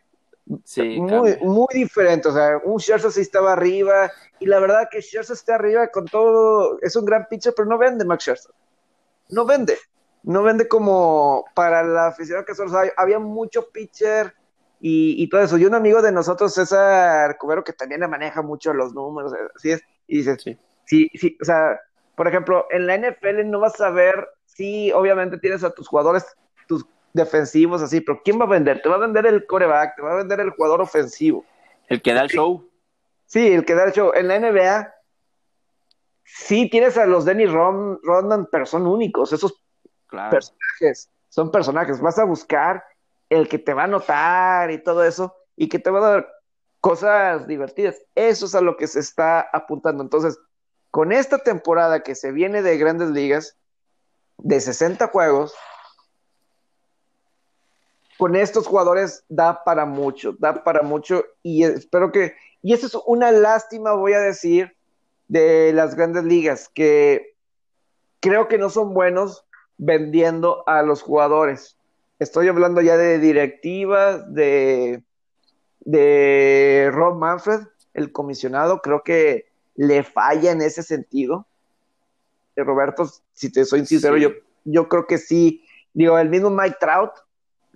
[0.64, 2.30] Sí, muy, muy diferente.
[2.30, 4.12] O sea, un Scherzer sí estaba arriba.
[4.40, 6.80] Y la verdad que Scherzer está arriba con todo.
[6.82, 8.52] Es un gran pitcher, pero no vende Max Scherzer.
[9.30, 9.78] No vende.
[10.24, 14.34] No vende como para la afición que solo Había mucho pitcher
[14.80, 15.58] y, todo eso.
[15.58, 19.72] Y un amigo de nosotros, César Cubero, que también le maneja mucho los números, así
[19.72, 19.82] es.
[20.08, 20.58] Y dice: sí.
[20.86, 21.38] sí, sí.
[21.42, 21.80] O sea,
[22.16, 26.26] por ejemplo, en la NFL no vas a ver si obviamente tienes a tus jugadores,
[26.68, 26.86] tus
[27.18, 28.82] defensivos, así, pero ¿quién va a vender?
[28.82, 31.44] Te va a vender el coreback, te va a vender el jugador ofensivo.
[31.88, 32.70] El que da el show.
[33.26, 34.12] Sí, el que da el show.
[34.16, 34.94] En la NBA,
[36.24, 39.62] sí tienes a los Dennis Rodman, pero son únicos, esos
[40.10, 42.00] personajes, son personajes.
[42.00, 42.86] Vas a buscar
[43.30, 46.30] el que te va a notar y todo eso, y que te va a dar
[46.80, 48.02] cosas divertidas.
[48.16, 50.04] Eso es a lo que se está apuntando.
[50.04, 50.40] Entonces,
[50.92, 53.58] con esta temporada que se viene de grandes ligas,
[54.38, 55.54] de 60 juegos,
[58.18, 62.98] con estos jugadores da para mucho, da para mucho y espero que, y eso es
[63.06, 64.76] una lástima, voy a decir,
[65.28, 67.36] de las grandes ligas, que
[68.20, 69.46] creo que no son buenos
[69.78, 71.78] vendiendo a los jugadores.
[72.20, 75.04] Estoy hablando ya de directivas, de,
[75.82, 77.62] de Rob Manfred,
[77.94, 81.46] el comisionado, creo que le falla en ese sentido.
[82.56, 84.32] Eh, Roberto, si te soy sincero, yo,
[84.64, 85.64] yo creo que sí
[85.98, 87.10] Digo, el mismo Mike Trout,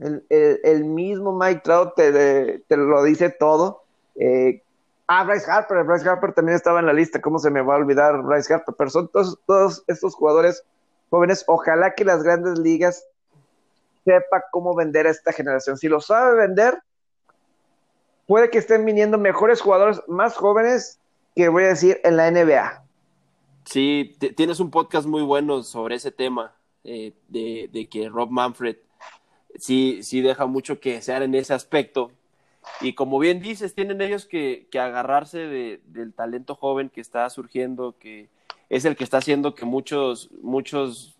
[0.02, 3.84] el, mismo Mike Trout te, te lo dice todo.
[4.16, 4.62] Eh,
[5.08, 7.78] ah, Bryce Harper, Bryce Harper también estaba en la lista, ¿cómo se me va a
[7.78, 8.76] olvidar Bryce Harper?
[8.78, 10.64] Pero son todos, todos estos jugadores
[11.10, 13.06] jóvenes, ojalá que las grandes ligas
[14.06, 15.78] sepa cómo vender a esta generación.
[15.78, 16.82] Si lo sabe vender,
[18.28, 21.00] puede que estén viniendo mejores jugadores más jóvenes
[21.36, 22.84] que voy a decir en la NBA.
[23.66, 28.78] Sí, tienes un podcast muy bueno sobre ese tema, eh, de, que Rob Manfred
[29.58, 32.12] sí, sí deja mucho que sean en ese aspecto.
[32.80, 37.30] Y como bien dices, tienen ellos que, que agarrarse de, del talento joven que está
[37.30, 38.30] surgiendo, que
[38.70, 41.16] es el que está haciendo que muchos, muchos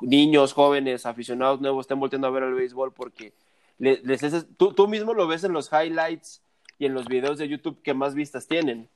[0.00, 3.32] niños, jóvenes, aficionados nuevos estén volviendo a ver el béisbol porque
[3.78, 6.42] les, tú, tú, mismo lo ves en los highlights
[6.78, 8.88] y en los videos de YouTube que más vistas tienen.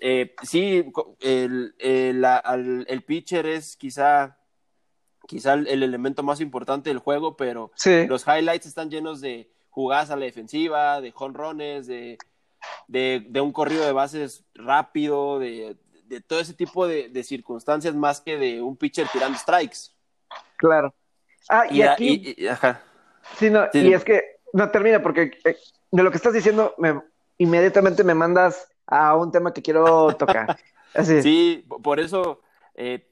[0.00, 0.84] Eh, sí,
[1.20, 4.36] el, el, el, pitcher es quizá,
[5.26, 7.70] quizá el, elemento más importante del juego, pero
[8.08, 12.18] los highlights están llenos de jugadas a la defensiva, de jonrones, de,
[12.88, 17.94] de, de un corrido de bases rápido, de, de todo ese tipo de, de, circunstancias
[17.94, 19.92] más que de un pitcher tirando strikes.
[20.56, 20.94] Claro.
[21.48, 22.34] Ah, y, aquí.
[22.36, 22.82] Y, ajá.
[23.38, 25.56] Sí, no, y es que no termina porque eh,
[25.90, 27.00] de lo que estás diciendo, me,
[27.38, 30.58] inmediatamente me mandas a un tema que quiero tocar.
[30.94, 31.22] Así.
[31.22, 32.42] Sí, por eso
[32.74, 33.11] eh,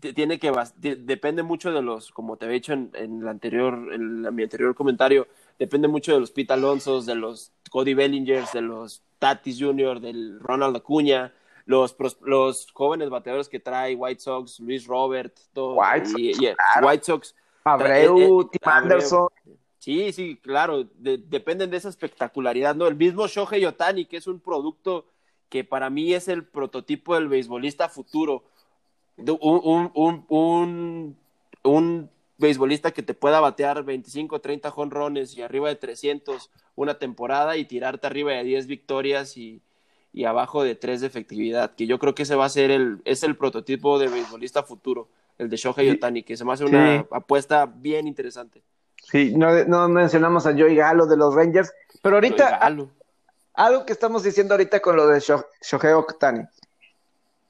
[0.00, 4.34] tiene que depende mucho de los, como te he dicho en, en el anterior, en
[4.34, 9.02] mi anterior comentario, depende mucho de los Pete Alonso, de los Cody Bellingers, de los
[9.18, 11.32] Tatis Jr., del Ronald Acuña,
[11.64, 17.34] los, los jóvenes bateadores que trae White Sox, Luis Robert, todo, White Sox,
[17.64, 19.28] Abreu, eh, eh, Tim Anderson.
[19.78, 22.86] Sí, sí, claro, dependen de esa espectacularidad, ¿no?
[22.86, 25.06] El mismo Shohei Otani, que es un producto
[25.48, 28.44] que para mí es el prototipo del beisbolista futuro.
[29.18, 31.16] Un, un, un,
[31.62, 37.56] un, beisbolista que te pueda batear 25, 30 jonrones y arriba de 300 una temporada
[37.56, 39.60] y tirarte arriba de 10 victorias y,
[40.12, 43.00] y abajo de 3 de efectividad, que yo creo que ese va a ser el,
[43.04, 47.06] es el prototipo de beisbolista futuro, el de Shohei Otani, que se me hace una
[47.10, 48.62] apuesta bien interesante.
[49.02, 52.60] Sí, no, no mencionamos a Joey Galo de los Rangers, pero ahorita
[53.54, 56.44] algo que estamos diciendo ahorita con lo de Shohei Otani.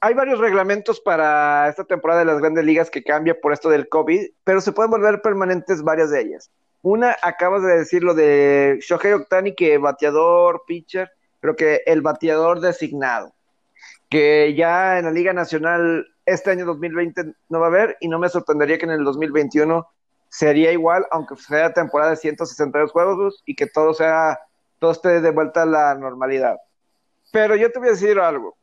[0.01, 3.89] Hay varios reglamentos para esta temporada de las grandes ligas que cambia por esto del
[3.89, 6.53] COVID, pero se pueden volver permanentes varias de ellas.
[6.83, 12.61] Una, acabas de decir lo de Shohei Otani, que bateador, pitcher, creo que el bateador
[12.61, 13.35] designado,
[14.09, 18.21] que ya en la Liga Nacional este año 2020 no va a haber y no
[18.21, 19.85] me sorprendería que en el 2021
[20.29, 24.39] sería igual, aunque sea temporada de 162 juegos y que todo sea,
[24.79, 26.57] todo esté de vuelta a la normalidad.
[27.33, 28.58] Pero yo te voy a decir algo.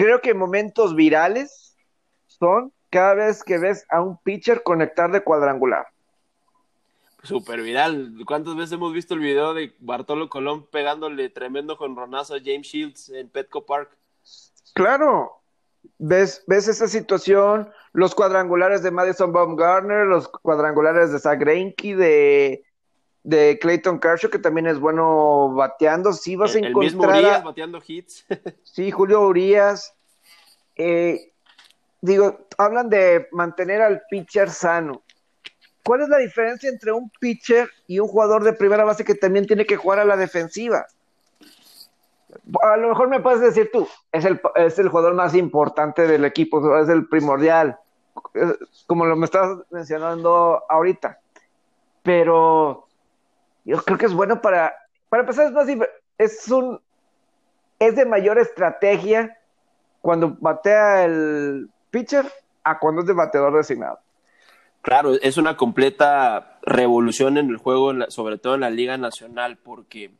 [0.00, 1.76] Creo que momentos virales
[2.26, 5.88] son cada vez que ves a un pitcher conectar de cuadrangular.
[7.22, 8.14] Super viral.
[8.26, 12.66] ¿Cuántas veces hemos visto el video de Bartolo Colón pegándole tremendo con Ronazo a James
[12.66, 13.94] Shields en Petco Park?
[14.72, 15.42] Claro,
[15.98, 22.64] ves, ves esa situación, los cuadrangulares de Madison Baumgartner, los cuadrangulares de Zach Greinke, de,
[23.22, 26.12] de Clayton Kershaw, que también es bueno bateando.
[26.12, 26.84] Sí vas a encontrar.
[26.84, 28.24] El mismo Urias bateando hits.
[28.62, 29.94] sí, Julio Urias.
[30.76, 31.32] Eh,
[32.00, 35.02] digo, hablan de mantener al pitcher sano.
[35.84, 39.46] ¿Cuál es la diferencia entre un pitcher y un jugador de primera base que también
[39.46, 40.86] tiene que jugar a la defensiva?
[42.62, 46.24] a lo mejor me puedes decir tú, es el, es el jugador más importante del
[46.24, 47.78] equipo, es el primordial,
[48.86, 51.18] como lo me estás mencionando ahorita.
[52.02, 52.86] Pero
[53.64, 54.74] yo creo que es bueno para,
[55.08, 55.68] para empezar, es más,
[56.18, 56.80] es un,
[57.78, 59.38] es de mayor estrategia
[60.00, 62.26] cuando batea el pitcher
[62.64, 63.98] a cuando es de bateador designado.
[64.82, 70.10] Claro, es una completa revolución en el juego, sobre todo en la Liga Nacional, porque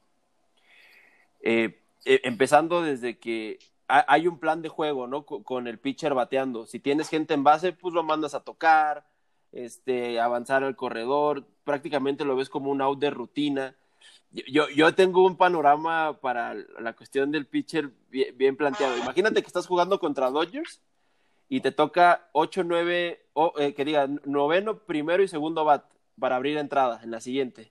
[1.41, 5.25] eh, eh, empezando desde que hay un plan de juego, ¿no?
[5.25, 6.65] Con, el pitcher bateando.
[6.67, 9.05] Si tienes gente en base, pues lo mandas a tocar,
[9.51, 13.77] este, avanzar al corredor, prácticamente lo ves como un out de rutina.
[14.33, 18.99] Yo, yo tengo un panorama para la cuestión del pitcher bien, planteado.
[18.99, 20.81] Imagínate que estás jugando contra Dodgers
[21.49, 23.25] y te toca 8, 9,
[23.59, 25.85] eh, que diga, noveno, primero y segundo bat
[26.19, 27.71] para abrir entrada en la siguiente.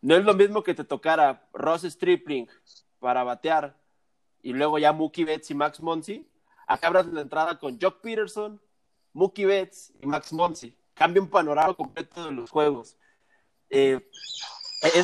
[0.00, 2.46] No es lo mismo que te tocara Ross Stripling,
[3.00, 3.76] para batear
[4.42, 6.24] y luego ya Mookie Betts y Max Monsi,
[6.68, 8.60] acá abras la entrada con Jock Peterson,
[9.12, 10.76] Mookie Betts y Max Monsi.
[10.94, 12.96] Cambia un panorama completo de los juegos.
[13.70, 14.00] Eh,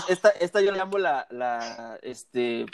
[0.08, 2.66] esta, esta yo la llamo la, la, este,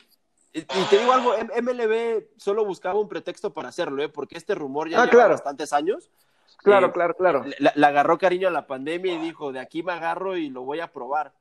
[0.52, 1.32] y te digo algo,
[1.62, 4.08] MLB solo buscaba un pretexto para hacerlo, ¿eh?
[4.08, 6.10] porque este rumor ya ah, lleva bastantes años.
[6.58, 7.44] Claro, Eh, claro, claro.
[7.44, 10.62] Le, le agarró cariño a la pandemia y dijo, de aquí me agarro y lo
[10.62, 11.32] voy a probar.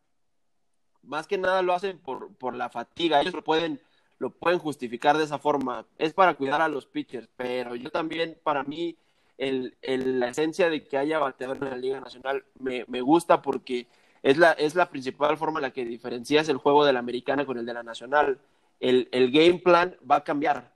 [1.02, 3.20] Más que nada lo hacen por, por la fatiga.
[3.22, 3.82] Ellos lo pueden,
[4.18, 5.86] lo pueden justificar de esa forma.
[5.98, 8.96] Es para cuidar a los pitchers, pero yo también, para mí,
[9.38, 13.42] el, el- la esencia de que haya bateador en la Liga Nacional me, me gusta
[13.42, 13.88] porque
[14.24, 17.46] es la, es la principal forma en la que diferencias el juego de la americana
[17.46, 18.40] con el de la nacional.
[18.80, 20.74] El, el game plan va a cambiar.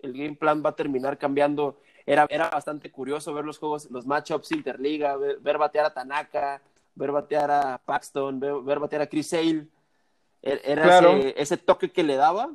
[0.00, 1.80] El game plan va a terminar cambiando.
[2.04, 6.60] Era, era bastante curioso ver los juegos, los matchups interliga, ver, ver batear a Tanaka,
[6.94, 9.66] ver batear a Paxton, ver, ver batear a Chris Sale.
[10.42, 11.16] Er- Era Claro.
[11.18, 12.50] ese, ese toque que le daba,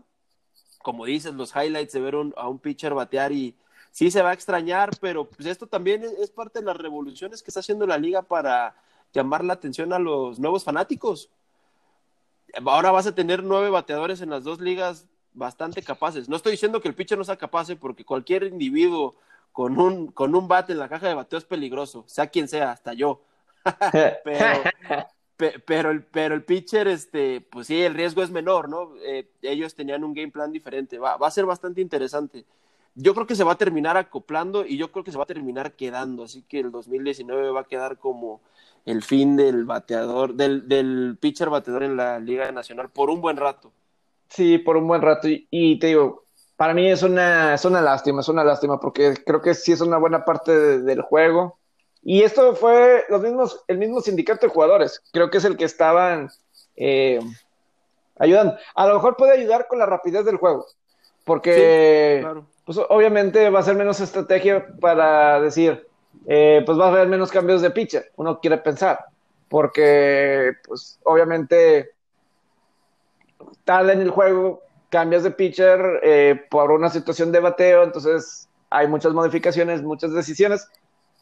[0.80, 3.56] como dices, los highlights de ver un- a un pitcher batear y
[3.92, 7.42] sí se va a extrañar, pero pues esto también es, es parte de las revoluciones
[7.42, 8.76] que está haciendo la liga para
[9.18, 11.30] llamar la atención a los nuevos fanáticos.
[12.66, 16.30] Ahora vas a tener nueve bateadores en las dos ligas bastante capaces.
[16.30, 17.76] No estoy diciendo que el pitcher no sea capaz, ¿eh?
[17.76, 19.16] porque cualquier individuo
[19.52, 22.72] con un, con un bate en la caja de bateo es peligroso, sea quien sea,
[22.72, 23.22] hasta yo.
[24.24, 24.64] Pero,
[25.36, 28.92] pe- pero, el, pero el pitcher, este, pues sí, el riesgo es menor, ¿no?
[29.04, 30.98] Eh, ellos tenían un game plan diferente.
[31.00, 32.46] Va, va a ser bastante interesante.
[32.96, 35.28] Yo creo que se va a terminar acoplando y yo creo que se va a
[35.28, 36.24] terminar quedando.
[36.24, 38.42] Así que el 2019 va a quedar como
[38.88, 43.36] el fin del bateador, del, del pitcher bateador en la Liga Nacional por un buen
[43.38, 43.72] rato.
[44.30, 45.28] Sí, por un buen rato.
[45.28, 46.24] Y, y te digo,
[46.56, 49.82] para mí es una, es una lástima, es una lástima, porque creo que sí es
[49.82, 51.58] una buena parte de- del juego.
[52.02, 55.02] Y esto fue los mismos, el mismo sindicato de jugadores.
[55.12, 56.30] Creo que es el que estaban
[56.78, 57.20] eh,
[58.18, 58.56] ayudando.
[58.76, 60.66] A lo mejor puede ayudar con la rapidez del juego,
[61.26, 62.46] porque Claro.
[62.66, 65.87] pues obviamente va a ser menos estrategia para decir,
[66.28, 69.00] eh, pues va a haber menos cambios de pitcher, uno quiere pensar,
[69.48, 71.92] porque pues obviamente
[73.64, 78.88] tarda en el juego, cambias de pitcher eh, por una situación de bateo, entonces hay
[78.88, 80.68] muchas modificaciones, muchas decisiones,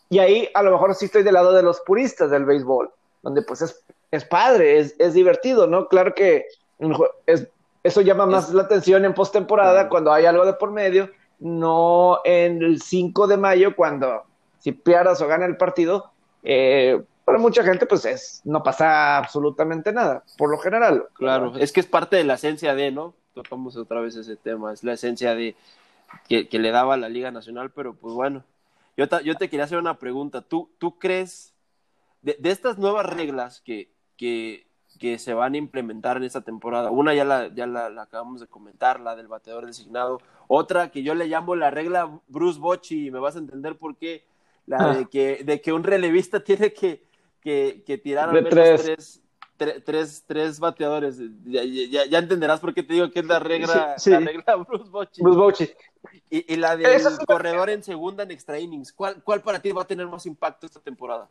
[0.09, 2.91] y ahí a lo mejor sí estoy del lado de los puristas del béisbol,
[3.21, 5.87] donde pues es, es padre, es, es divertido, ¿no?
[5.87, 6.45] Claro que
[7.27, 7.47] es,
[7.83, 12.63] eso llama más la atención en postemporada cuando hay algo de por medio, no en
[12.63, 14.23] el 5 de mayo cuando
[14.65, 16.11] si pierdas o gana el partido,
[16.41, 21.05] eh, para mucha gente pues es, no pasa absolutamente nada, por lo general.
[21.13, 23.13] Claro, es que es parte de la esencia de, ¿no?
[23.35, 25.55] Tocamos otra vez ese tema, es la esencia de
[26.27, 28.43] que, que le daba la Liga Nacional, pero pues bueno,
[28.97, 31.53] yo, ta- yo te quería hacer una pregunta, ¿tú, tú crees
[32.23, 34.65] de, de estas nuevas reglas que, que,
[34.99, 36.89] que se van a implementar en esta temporada?
[36.89, 41.13] Una ya la, ya la acabamos de comentar, la del bateador designado, otra que yo
[41.13, 44.23] le llamo la regla Bruce Bochy, y me vas a entender por qué,
[44.67, 44.93] la Ah.
[44.95, 47.03] de, que, de que un relevista tiene que,
[47.41, 48.83] que, que tirar al menos tres.
[48.83, 49.21] tres,
[49.57, 51.17] tre- tres, tres bateadores.
[51.45, 54.09] Ya, ya, ya entenderás por qué te digo que es la regla, Sí, sí.
[54.11, 55.21] la regla Bruce Bochy.
[55.21, 55.69] Bruce Bochy.
[56.29, 58.91] Y, y la del corredor en segunda en extra innings.
[58.93, 61.27] ¿Cuál, ¿Cuál para ti va a tener más impacto esta temporada?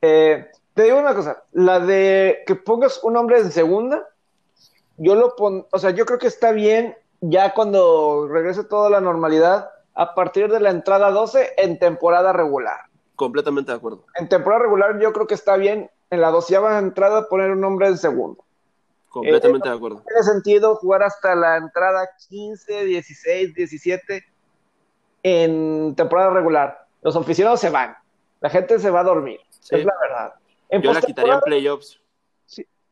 [0.00, 4.08] Eh, te digo una cosa, la de que pongas un hombre en segunda,
[4.96, 9.00] yo lo pon, o sea, yo creo que está bien ya cuando regrese toda la
[9.00, 12.80] normalidad a partir de la entrada 12 en temporada regular.
[13.16, 14.04] Completamente de acuerdo.
[14.16, 17.88] En temporada regular yo creo que está bien en la doceava entrada poner un hombre
[17.88, 18.44] en segundo.
[19.08, 20.02] Completamente de acuerdo.
[20.06, 24.24] Tiene sentido jugar hasta la entrada 15, 16, 17
[25.22, 26.86] en temporada regular.
[27.02, 27.96] Los aficionados se van,
[28.40, 29.76] la gente se va a dormir, Sí.
[29.76, 30.34] es la verdad.
[30.68, 32.00] En Yo la quitaría en playoffs.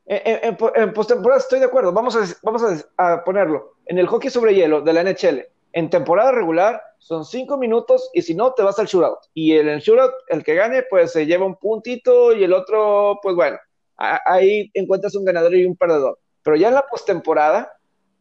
[0.07, 1.93] En, en- en po- en postemporada estoy de acuerdo.
[1.93, 2.63] Vamos, a, vamos
[2.99, 3.75] a, a ponerlo.
[3.87, 8.23] En el hockey sobre hielo de la NHL, en temporada regular son cinco minutos y
[8.23, 9.18] si no, te vas al shootout.
[9.35, 13.35] Y el shootout, el que gane, pues se lleva un puntito y el otro, pues
[13.35, 13.59] bueno,
[13.97, 16.18] ahí encuentras un ganador y un perdedor.
[16.43, 17.73] Pero ya en la postemporada,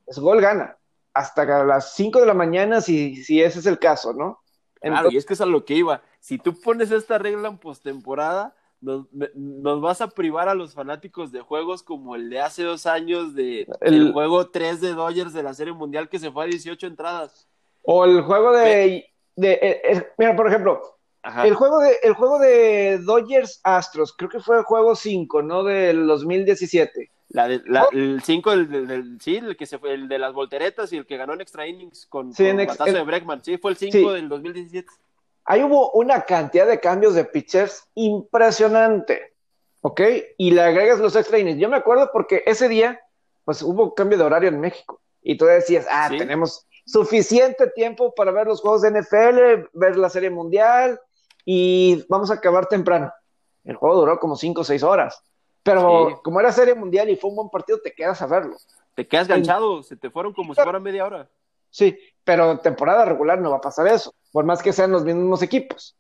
[0.08, 0.78] es gol gana.
[1.14, 4.40] Hasta las 5 de la mañana, si, si ese es el caso, ¿no?
[4.82, 6.02] Claro, y es que es a lo que iba.
[6.20, 11.42] Si tú pones esta regla en postemporada, nos, vas a privar a los fanáticos de
[11.42, 15.44] juegos como el de hace dos años de el, El- juego 3 de Dodgers de
[15.44, 17.48] la Serie Mundial que se fue a 18 entradas.
[17.84, 19.06] O el juego de...
[19.36, 20.82] de eh, eh, mira, por ejemplo,
[21.22, 21.46] Ajá.
[21.46, 25.64] El juego de, el juego de Dodgers Astros, creo que fue el juego 5, ¿no?
[25.66, 27.12] Del 2017.
[27.32, 30.18] La de, la- el 5 del, del- del- sí, el que se fue, el de
[30.18, 33.04] las volteretas y el que ganó en extra innings con, Sí, con en ex- de
[33.04, 33.44] Bregman.
[33.44, 34.06] Sí, fue el 5 Sí.
[34.16, 34.88] del 2017.
[35.46, 39.34] Ahí hubo una cantidad de cambios de pitchers impresionante,
[39.82, 40.02] ¿ok?
[40.38, 41.60] Y le agregas los extra innings.
[41.60, 43.00] Yo me acuerdo porque ese día,
[43.46, 45.02] pues hubo cambio de horario en México.
[45.22, 46.18] Y tú decías, ah, Sí.
[46.18, 51.00] tenemos suficiente tiempo para ver los juegos de NFL, ver la Serie Mundial
[51.46, 53.12] y vamos a acabar temprano.
[53.64, 55.22] El juego duró como 5 o 6 horas.
[55.62, 56.16] Pero Sí.
[56.24, 58.56] como era Serie Mundial y fue un buen partido, te quedas a verlo.
[58.96, 61.30] Te quedas ganchado, se te fueron como si fuera media hora.
[61.70, 65.42] Sí, pero temporada regular no va a pasar eso, por más que sean los mismos
[65.42, 65.96] equipos.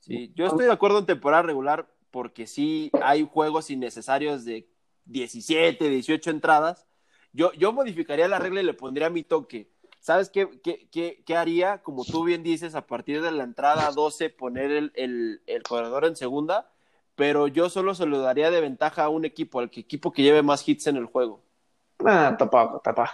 [0.00, 4.68] Sí, yo estoy de acuerdo en temporada regular porque sí hay juegos innecesarios de
[5.04, 6.86] 17, 18 entradas.
[7.32, 9.70] Yo, yo modificaría la regla y le pondría mi toque.
[10.00, 11.82] ¿Sabes qué, qué, qué, qué haría?
[11.82, 16.06] Como tú bien dices, a partir de la entrada 12 poner el, el, el corredor
[16.06, 16.70] en segunda,
[17.14, 20.42] pero yo solo se lo daría de ventaja a un equipo, al equipo que lleve
[20.42, 21.42] más hits en el juego.
[22.04, 23.10] Ah, tampoco, tampoco.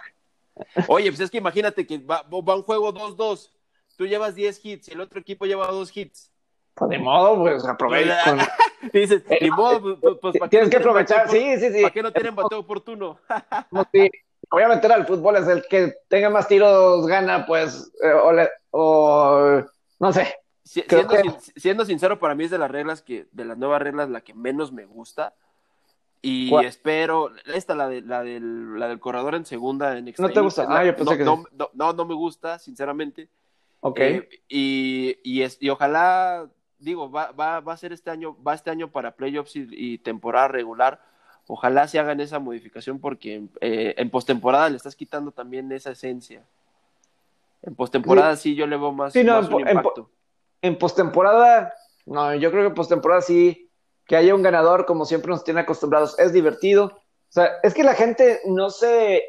[0.87, 3.51] Oye, pues es que imagínate que va, va un juego 2-2,
[3.97, 6.31] tú llevas 10 hits y el otro equipo lleva 2 hits.
[6.75, 8.23] Pues de modo, pues aprovecha.
[8.25, 8.39] Con...
[8.93, 11.83] Dices, ni modo, pues, pues, pues ¿para Tienes que aprovechar, sí, sí, sí.
[11.83, 13.19] ¿Para qué no tienen bateo oportuno?
[13.93, 14.11] sí.
[14.51, 19.63] Obviamente al fútbol es el que tenga más tiros gana, pues, eh, o, le, o,
[19.99, 20.37] no sé.
[20.63, 21.23] Si, siendo, que...
[21.23, 24.21] sin, siendo, sincero, para mí es de las reglas que, de las nuevas reglas, la
[24.21, 25.35] que menos me gusta.
[26.23, 26.67] Y ¿Cuál?
[26.67, 30.41] espero, esta, la, de, la, del, la del corredor en segunda en extra ¿No te
[30.41, 30.67] gusta?
[30.69, 33.29] Ah, yo pensé no, que no, no, no, no me gusta, sinceramente.
[33.81, 34.01] Ok.
[34.01, 36.49] Eh, y, y, es, y ojalá
[36.79, 39.99] digo, va, va, va a ser este año, va este año para playoffs y, y
[39.99, 41.01] temporada regular.
[41.47, 46.43] Ojalá se hagan esa modificación porque eh, en postemporada le estás quitando también esa esencia.
[47.63, 48.51] En postemporada sí.
[48.51, 50.11] sí, yo le veo más, sí, no, más un en, impacto.
[50.61, 51.73] En postemporada,
[52.05, 53.71] no, yo creo que postemporada sí,
[54.07, 56.87] que haya un ganador como siempre nos tiene acostumbrados, es divertido.
[57.29, 59.25] O sea, es que la gente no se...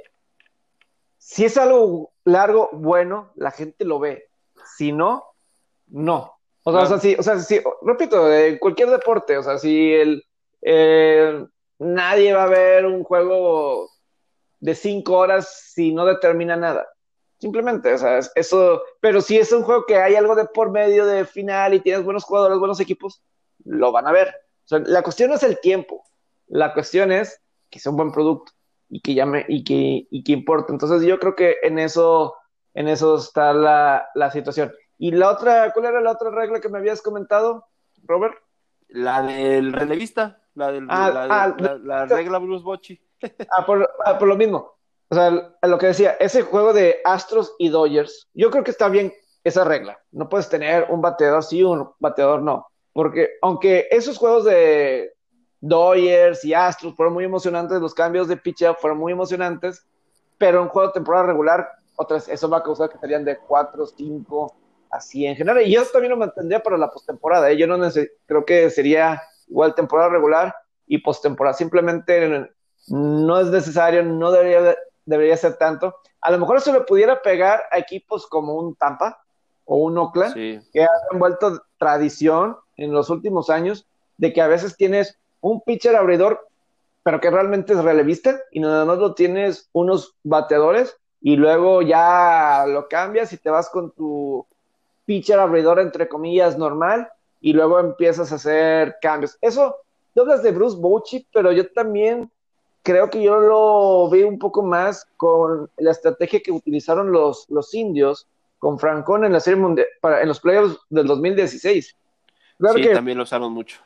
[1.17, 4.26] Si es algo largo, bueno, la gente lo ve.
[4.75, 5.23] Si no,
[5.87, 6.33] no.
[6.63, 6.85] O sea, claro.
[6.85, 10.25] o sea, sí, o sea, sí, repito, en cualquier deporte, o sea, si el,
[10.61, 11.45] eh,
[11.79, 13.89] nadie va a ver un juego
[14.59, 16.87] de cinco horas si no determina nada.
[17.39, 21.05] Simplemente, o sea, eso, pero si es un juego que hay algo de por medio
[21.05, 23.21] de final y tienes buenos jugadores, buenos equipos,
[23.63, 24.29] lo van a ver.
[24.29, 26.03] O sea, la cuestión no es el tiempo,
[26.47, 27.39] la cuestión es
[27.69, 28.53] que sea un buen producto
[28.89, 30.73] y que llame y que, y que importa.
[30.73, 32.35] Entonces yo creo que en eso,
[32.77, 34.71] en eso está la, la situación.
[34.99, 37.65] Y la otra, ¿cuál era la otra regla que me habías comentado,
[38.03, 38.35] Robert?
[38.87, 43.01] La del relevista, la, del, Ah, la, ah, la, la regla Bruce Bochy.
[43.49, 44.75] Ah, por, ah, por lo mismo.
[45.09, 48.89] O sea, lo que decía, ese juego de Astros y Dodgers, yo creo que está
[48.89, 49.11] bien
[49.43, 49.97] esa regla.
[50.11, 52.67] No puedes tener un bateador sí, un bateador no.
[52.93, 55.13] Porque aunque esos juegos de
[55.61, 59.83] Dodgers y Astros fueron muy emocionantes, los cambios de pitcher fueron muy emocionantes,
[60.37, 61.67] pero un juego de temporada regular,
[61.97, 64.55] otras, eso va a causar que serían de 4, 5,
[64.91, 65.61] así en general.
[65.63, 67.51] Y yo también lo mantendría para la postemporada.
[67.51, 67.57] ¿eh?
[67.57, 67.77] Yo no
[68.25, 71.55] creo que sería igual temporada regular y postemporada.
[71.55, 72.49] Simplemente
[72.87, 74.75] no es necesario, no debería,
[75.05, 75.95] debería ser tanto.
[76.21, 79.19] A lo mejor eso le pudiera pegar a equipos como un Tampa
[79.65, 80.59] o un Oakland, Sí.
[80.71, 83.87] que han vuelto tradición en los últimos años
[84.17, 86.47] de que a veces tienes un pitcher abridor,
[87.03, 92.65] pero que realmente es relevista, y nada más lo tienes unos bateadores, y luego ya
[92.67, 94.45] lo cambias y te vas con tu
[95.05, 97.09] pitcher abridor, entre comillas, normal,
[97.41, 99.37] y luego empiezas a hacer cambios.
[99.41, 99.75] Eso,
[100.13, 102.31] tú hablas de Bruce Bochy, pero yo también
[102.83, 107.73] creo que yo lo vi un poco más con la estrategia que utilizaron los, los
[107.73, 108.27] indios
[108.59, 111.95] con Francón en la serie mundial, para, en los playoffs del 2016.
[112.57, 113.79] Claro sí, que, también lo usaron mucho.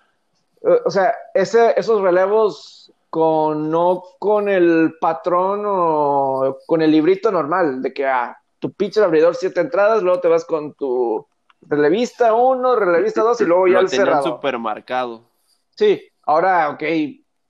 [0.61, 7.29] Uh, o sea, ese, esos relevos con no con el patrón o con el librito
[7.29, 11.27] normal, de que ah, tu pitcher abridor siete entradas, luego te vas con tu
[11.61, 14.23] relevista uno, relevista dos y luego ya lo el cerrado.
[14.23, 15.29] supermercado.
[15.75, 16.83] Sí, ahora, ok,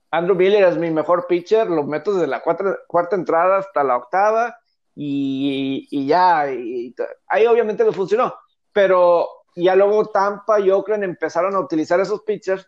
[0.09, 3.97] Andrew Miller es mi mejor pitcher, lo meto desde la cuarta, cuarta entrada hasta la
[3.97, 4.57] octava
[4.95, 6.95] y, y ya, y,
[7.27, 8.33] ahí obviamente no funcionó,
[8.73, 12.67] pero ya luego Tampa y Oakland empezaron a utilizar esos pitchers,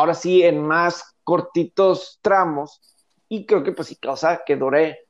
[0.00, 2.80] ahora sí en más cortitos tramos,
[3.28, 5.06] y creo que pues sí causa que dure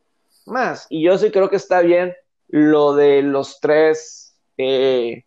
[0.46, 2.14] más, y yo sí creo que está bien
[2.48, 5.24] lo de los tres eh,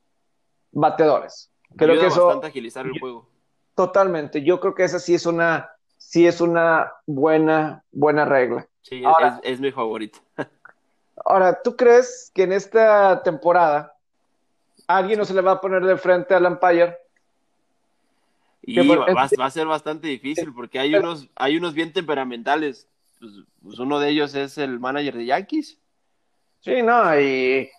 [0.72, 1.50] bateadores.
[1.78, 3.30] Creo Ayuda que eso bastante a agilizar el juego.
[3.74, 8.68] Totalmente, yo creo que esa sí es una, sí es una buena, buena regla.
[8.82, 10.20] Sí, Ahora- es, es mi favorito.
[11.26, 13.96] Ahora, ¿tú crees que en esta temporada
[14.88, 16.98] alguien no se le va a poner de frente al umpire?
[18.66, 22.88] Y por- va, a ser bastante difícil porque hay unos, hay unos bien temperamentales.
[23.20, 25.80] Pues, pues uno de ellos es el manager de Yankees.
[26.62, 27.70] Sí, no, y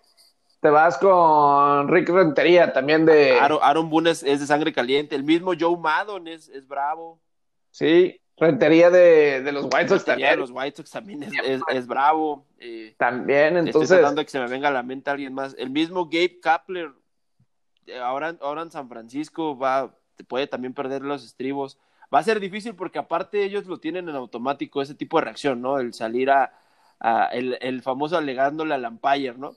[0.61, 3.39] te vas con Rick Rentería también de...
[3.39, 5.15] Aaron, Aaron Boone es, es de sangre caliente.
[5.17, 7.19] El mismo Joe Maddon es, es bravo.
[7.71, 10.41] Sí, Rentería de, de los White Sox Batería de también.
[10.41, 12.47] los White Sox también es, es, es bravo.
[12.59, 13.99] Eh, También, Estoy entonces...
[13.99, 15.55] tratando de que se me venga a la mente alguien más.
[15.59, 16.91] El mismo Gabe Kapler,
[17.87, 21.79] eh, ahora, ahora en San Francisco, va, puede también perder los estribos.
[22.15, 25.61] Va a ser difícil porque aparte ellos lo tienen en automático, ese tipo de reacción,
[25.61, 25.81] ¿no?
[25.81, 26.53] El salir a,
[27.01, 29.57] a- el, el famoso alegándole al umpire, ¿no?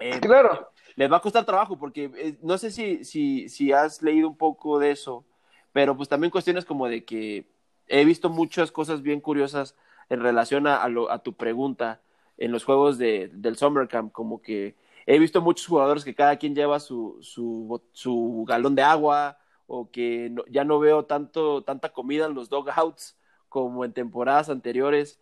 [0.00, 0.70] Eh, Claro.
[0.94, 4.36] les va a costar trabajo porque eh, no sé si, si, si has leído un
[4.36, 5.24] poco de eso,
[5.72, 7.46] pero pues también cuestiones como de que
[7.88, 9.74] he visto muchas cosas bien curiosas
[10.08, 12.00] en relación a, a, tu pregunta
[12.36, 16.36] en los juegos de, del Summer Camp, como que he visto muchos jugadores que cada
[16.36, 19.38] quien lleva su, su, su galón de agua
[19.68, 23.16] o que ya no veo tanto, tanta comida en los dogouts
[23.48, 25.20] como en temporadas anteriores.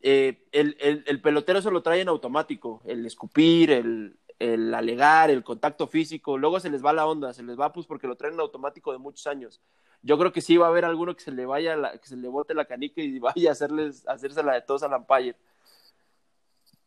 [0.00, 5.30] Eh, el, el, el, pelotero se lo trae en automático, el escupir, el, el alegar,
[5.30, 8.16] el contacto físico, luego se les va la onda, se les va pues porque lo
[8.16, 9.62] traen en automático de muchos años.
[10.02, 12.16] Yo creo que sí va a haber alguno que se le vaya, la, que se
[12.16, 15.36] le bote la canica y vaya a hacerles, a hacerse la de todos al Empire.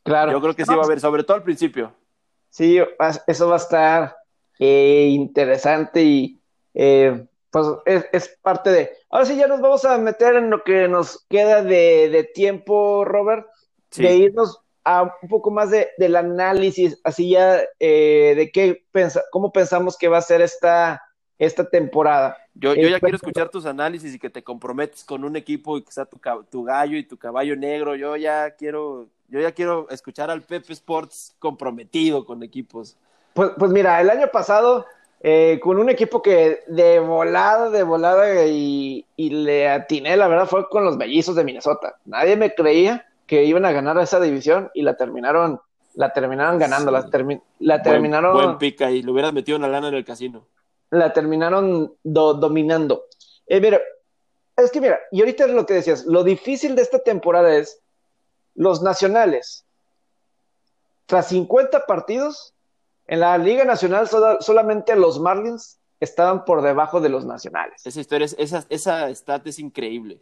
[0.04, 0.32] Claro.
[0.34, 1.94] Yo creo que sí va a haber, sobre todo al principio.
[2.50, 2.80] Sí,
[3.28, 4.16] eso va a estar
[4.60, 6.37] eh, interesante y
[6.80, 8.92] eh, pues es, parte de...
[9.10, 13.48] Ahora sí ya nos vamos a meter en lo que nos queda de, tiempo, Robert,
[13.96, 19.24] de irnos a un poco más de, del análisis, así ya eh, de qué pensa,
[19.32, 21.02] cómo pensamos que va a ser esta,
[21.40, 22.38] esta temporada.
[22.54, 25.84] Yo, yo ya quiero escuchar tus análisis y que te comprometes con un equipo y
[25.84, 26.20] que sea tu,
[26.52, 27.96] tu gallo y tu caballo negro.
[27.96, 32.98] Yo ya quiero, yo ya quiero escuchar al Pepe Sports comprometido con equipos.
[33.34, 34.86] Pues, pues mira, el año pasado,
[35.22, 40.48] eh, con un equipo que de volada, de volada y, y, le atiné, la verdad,
[40.48, 41.96] fue con los mellizos de Minnesota.
[42.06, 45.60] Nadie me creía que iban a ganar esa división y la terminaron,
[45.96, 47.06] la terminaron ganando, la,
[47.60, 48.34] la, terminaron.
[48.34, 50.46] Buen, pica y le hubieras metido una lana en el casino
[50.90, 53.06] la terminaron dominando.
[53.48, 53.80] Eh, mira,
[54.56, 57.80] es que mira, y ahorita es lo que decías, lo difícil de esta temporada es
[58.56, 59.66] los nacionales.
[61.06, 62.54] Tras 50 partidos,
[63.08, 64.08] en la Liga Nacional
[64.40, 67.86] solamente los Marlins estaban por debajo de los nacionales.
[67.86, 70.22] Esa historia, esa, esa stat es increíble.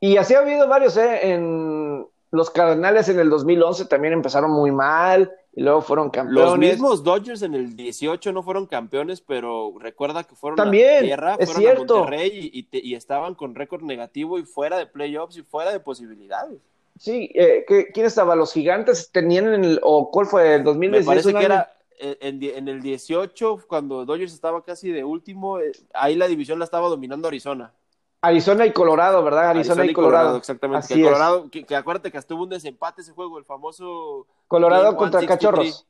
[0.00, 1.32] Y así ha habido varios, ¿eh?
[1.32, 6.50] En los Cardenales en el 2011 también empezaron muy mal y luego fueron campeones.
[6.50, 11.02] Los mismos Dodgers en el 18 no fueron campeones, pero recuerda que fueron También, a
[11.02, 11.94] tierra, es fueron cierto.
[11.94, 15.80] a Monterrey y, y, estaban con récord negativo y fuera de playoffs y fuera de
[15.80, 16.60] posibilidades.
[17.00, 18.36] Sí, eh, ¿quién estaba?
[18.36, 21.06] ¿Los gigantes tenían en el, o cuál fue el 2016?
[21.06, 25.72] Me parece que era en, en, el 18, cuando Dodgers estaba casi de último, eh,
[25.94, 27.72] ahí la división la estaba dominando Arizona.
[28.20, 29.48] Arizona y Colorado, ¿verdad?
[29.48, 30.36] Arizona, y Colorado.
[30.36, 30.88] exactamente.
[30.88, 34.26] que Colorado, que, acuérdate que estuvo un desempate ese juego, el famoso.
[34.46, 35.86] Colorado contra Cachorros.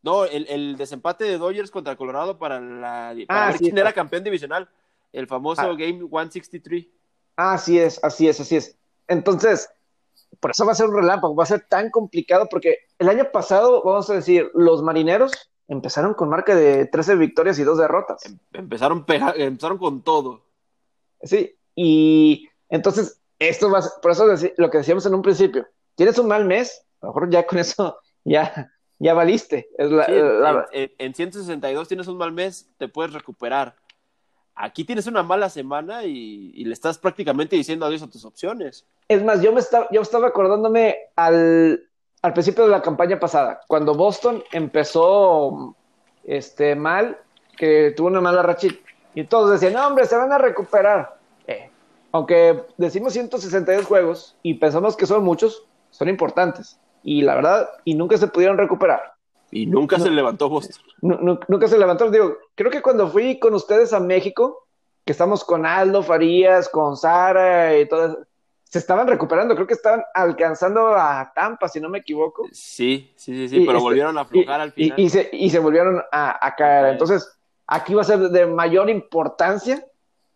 [0.00, 3.14] No, el, el, desempate de Dodgers contra Colorado para la.
[3.26, 4.66] Para ah, ver quién era campeón divisional.
[5.12, 5.76] El famoso ah.
[5.76, 6.86] Game 163.
[7.36, 8.78] Así es, así es, así es.
[9.08, 9.68] Entonces,
[10.40, 13.30] por eso va a ser un relámpago, va a ser tan complicado porque el año
[13.32, 15.32] pasado, vamos a decir, los marineros
[15.68, 18.24] empezaron con marca de 13 victorias y 2 derrotas.
[18.24, 19.04] Em, empezaron,
[19.36, 20.44] empezaron con todo.
[21.22, 24.26] Sí, y entonces, esto va, por eso
[24.56, 27.58] lo que decíamos en un principio, tienes un mal mes, a lo mejor ya con
[27.58, 29.68] eso ya, ya valiste.
[29.78, 33.76] en, 162 tienes un mal mes, te puedes recuperar.
[34.60, 38.84] Aquí tienes una mala semana y, le estás prácticamente diciendo adiós a tus opciones.
[39.08, 41.88] Es más, yo me estaba, yo estaba acordándome al,
[42.22, 45.76] al principio de la campaña pasada, cuando Boston empezó
[46.24, 47.18] este, mal,
[47.56, 48.68] que tuvo una mala racha
[49.14, 51.18] y todos decían, no, hombre, se van a recuperar
[52.12, 56.78] aunque decimos 162 juegos y pensamos que son muchos, son importantes.
[57.02, 59.14] Y la verdad, y nunca se pudieron recuperar.
[59.50, 60.84] Y nunca se levantó Boston.
[61.00, 62.10] nunca se levantó.
[62.10, 64.66] Digo, creo que cuando fui con ustedes a México,
[65.04, 68.16] que estamos con Aldo Farías, con Sara y todas,
[68.64, 69.54] se estaban recuperando.
[69.54, 72.46] Creo que estaban alcanzando a Tampa, si no me equivoco.
[72.52, 75.00] Sí, sí, sí, sí, pero este, volvieron a aflojar al final.
[75.00, 76.92] Y, se, y se volvieron a, a caer.
[76.92, 77.30] Entonces,
[77.66, 79.84] aquí va a ser de mayor importancia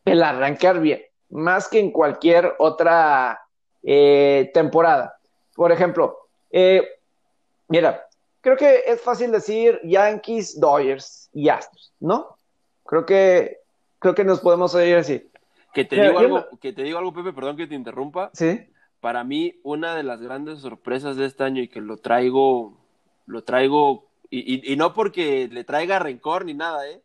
[0.05, 1.03] el arrancar bien
[1.33, 3.41] más que en cualquier otra
[3.83, 5.19] eh, temporada.
[5.55, 6.87] Por ejemplo, eh,
[7.69, 8.07] mira,
[8.43, 12.37] creo que es fácil decir Yankees, Dodgers y Astros, ¿no?
[12.85, 13.61] Creo que,
[13.99, 15.31] creo que nos podemos oír así.
[15.73, 18.31] Que te, digo algo, que te digo algo, Pepe, perdón que te interrumpa.
[18.35, 18.61] Sí.
[19.01, 22.77] Para mí, una de las grandes sorpresas de este año y que lo traigo,
[23.25, 27.01] lo traigo, y, y no porque le traiga rencor ni nada, ¿eh?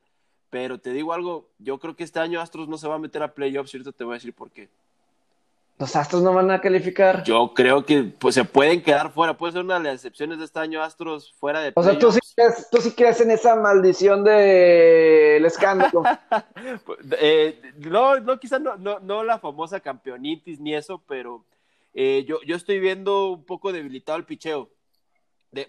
[0.50, 3.22] Pero te digo algo, yo creo que este año Astros no se va a meter
[3.24, 3.92] a playoffs, ¿cierto?
[3.92, 4.70] Te voy a decir por qué.
[5.80, 7.24] ¿Los Astros no van a calificar?
[7.24, 9.38] Yo creo que pues, se pueden quedar fuera.
[9.38, 12.12] Puede ser una de las excepciones de este año Astros fuera de O sea, tú
[12.12, 16.04] sí, crees, tú sí crees en esa maldición del escándalo.
[17.20, 21.46] eh, no, no, quizás no, no, no, la famosa campeonitis ni eso, pero
[21.94, 24.72] eh, yo, yo estoy viendo un poco debilitado el picheo.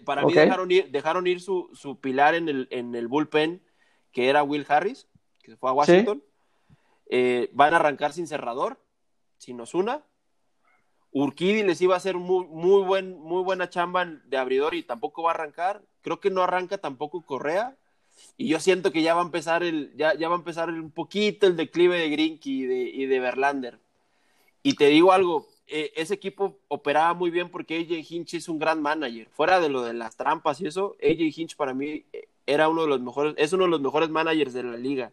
[0.05, 3.61] para mí dejaron ir, dejaron ir su, su pilar en el, en el bullpen
[4.11, 5.07] que era Will Harris,
[5.43, 6.23] que se fue a Washington.
[7.09, 8.79] Eh, van a arrancar sin cerrador,
[9.39, 10.03] sin Osuna.
[11.11, 15.23] Urquidi les iba a hacer muy, muy, buen, muy buena chamba de abridor y tampoco
[15.23, 15.81] va a arrancar.
[16.01, 17.75] Creo que no arranca tampoco Correa.
[18.37, 20.91] Y yo siento que ya va a empezar el, ya, ya va a empezar un
[20.91, 23.79] poquito el declive de Grinky y de, y de Verlander.
[24.61, 28.59] Y te digo algo, eh, ese equipo operaba muy bien porque AJ Hinch es un
[28.59, 29.29] gran manager.
[29.29, 32.83] Fuera de lo de las trampas y eso, AJ Hinch para mí eh, era uno
[32.83, 35.11] de los mejores, es uno de los mejores managers de la liga.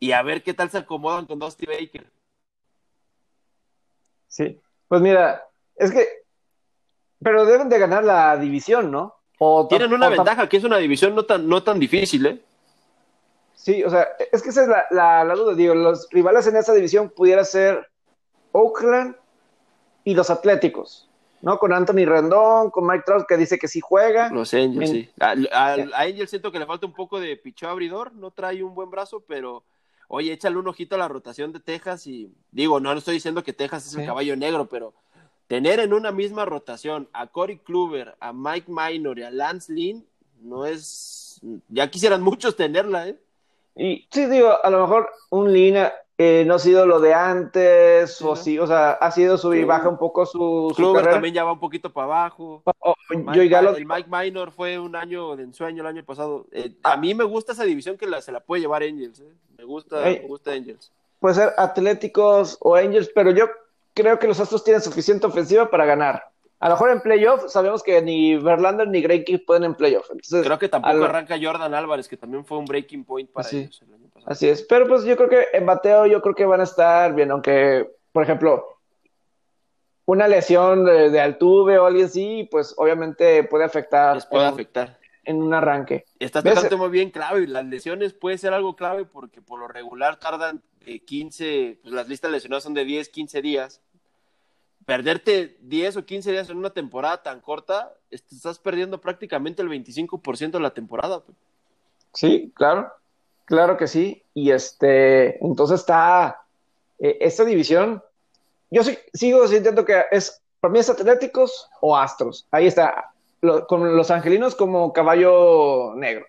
[0.00, 2.10] Y a ver qué tal se acomodan con Dusty Baker.
[4.32, 4.58] Sí,
[4.88, 6.08] pues mira, es que,
[7.22, 9.14] pero deben de ganar la división, ¿no?
[9.68, 12.42] Tienen una ventaja, que es una división no tan, no tan difícil, ¿eh?
[13.54, 16.72] Sí, o sea, es que esa es la, la, duda, digo, los rivales en esa
[16.72, 17.90] división pudiera ser
[18.52, 19.16] Oakland
[20.02, 21.10] y los Atléticos,
[21.42, 21.58] ¿no?
[21.58, 24.30] Con Anthony Rendón, con Mike Trout que dice que sí juega.
[24.30, 25.10] Los Angels, sí.
[25.20, 25.32] A,
[25.94, 29.22] Angels siento que le falta un poco de pichó abridor, no trae un buen brazo,
[29.28, 29.62] pero
[30.14, 33.42] oye, échale un ojito a la rotación de Texas y digo, no, no estoy diciendo
[33.42, 34.92] que Texas es el caballo negro, pero
[35.46, 40.06] tener en una misma rotación a Corey Kluber, a Mike Minor y a Lance Lynn,
[40.42, 43.18] no es, ya quisieran muchos tenerla, ¿eh?
[43.74, 48.20] Y sí, digo, a lo mejor un Lina eh, no ha sido lo de antes,
[48.22, 51.42] o sí, o sea, ha sido subir y baja un poco su, Kluber también ya
[51.42, 52.62] va un poquito para abajo.
[53.34, 56.46] yo ya El Mike Minor fue un año de ensueño el año pasado.
[56.52, 59.32] Eh, a mí me gusta esa división que la, se la puede llevar Angels, ¿eh?
[59.56, 60.92] Me gusta, me gusta Angels.
[61.18, 63.48] Puede ser Atléticos o Angels, pero yo
[63.94, 66.24] creo que los Astros tienen suficiente ofensiva para ganar.
[66.60, 70.08] A lo mejor en playoff sabemos que ni Verlander ni Greinke pueden en playoff.
[70.30, 74.01] creo que tampoco arranca Jordan Álvarez, que también fue un breaking point para ellos el.
[74.26, 77.14] Así es, pero pues yo creo que en bateo yo creo que van a estar
[77.14, 78.78] bien, aunque, por ejemplo,
[80.04, 84.14] una lesión de, Altuve o alguien así, pues obviamente puede afectar.
[84.14, 84.98] Les puede afectar.
[85.24, 86.04] En un arranque.
[86.18, 87.46] Está tocando muy bien clave.
[87.46, 92.32] Las lesiones puede ser algo clave porque por lo regular tardan 15, pues las listas
[92.32, 93.80] lesionadas son de 10, 15 días
[94.84, 100.52] perderte 10 o 15 días en una temporada tan corta, estás perdiendo prácticamente el 25%
[100.52, 101.22] de la temporada.
[101.24, 101.36] Pues.
[102.14, 102.92] Sí, claro,
[103.52, 104.22] claro que sí.
[104.32, 106.40] Y este, entonces está
[106.98, 108.02] eh, esta división.
[108.70, 108.80] Yo
[109.12, 112.48] sigo sintiendo que es, para mí es Atléticos o Astros.
[112.50, 113.12] Ahí está,
[113.68, 116.24] con los angelinos como caballo negro.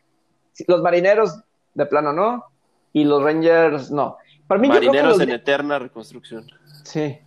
[0.68, 1.40] Los marineros,
[1.74, 2.44] de plano, no.
[2.92, 4.18] Y los Rangers, no.
[4.46, 6.46] Para mí, marineros en eterna reconstrucción.
[6.84, 7.18] Sí,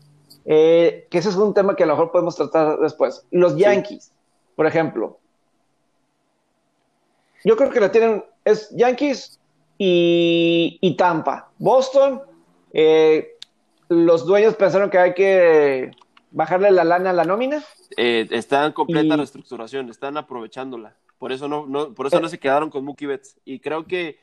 [0.44, 3.26] eh, que ese es un tema que a lo mejor podemos tratar después.
[3.30, 4.12] Los Yankees,
[4.54, 5.18] por ejemplo.
[7.46, 9.40] Yo creo que la tienen, es Yankees
[9.78, 11.50] y, Tampa.
[11.58, 12.22] Boston,
[12.72, 13.36] eh,
[13.88, 15.90] los dueños pensaron que hay que
[16.30, 17.62] bajarle la lana a la nómina.
[17.96, 20.96] Eh, está en completa reestructuración, están aprovechándola.
[21.18, 23.36] Por eso no, no por eso no se quedaron con Mookie Betts.
[23.44, 24.18] Y creo que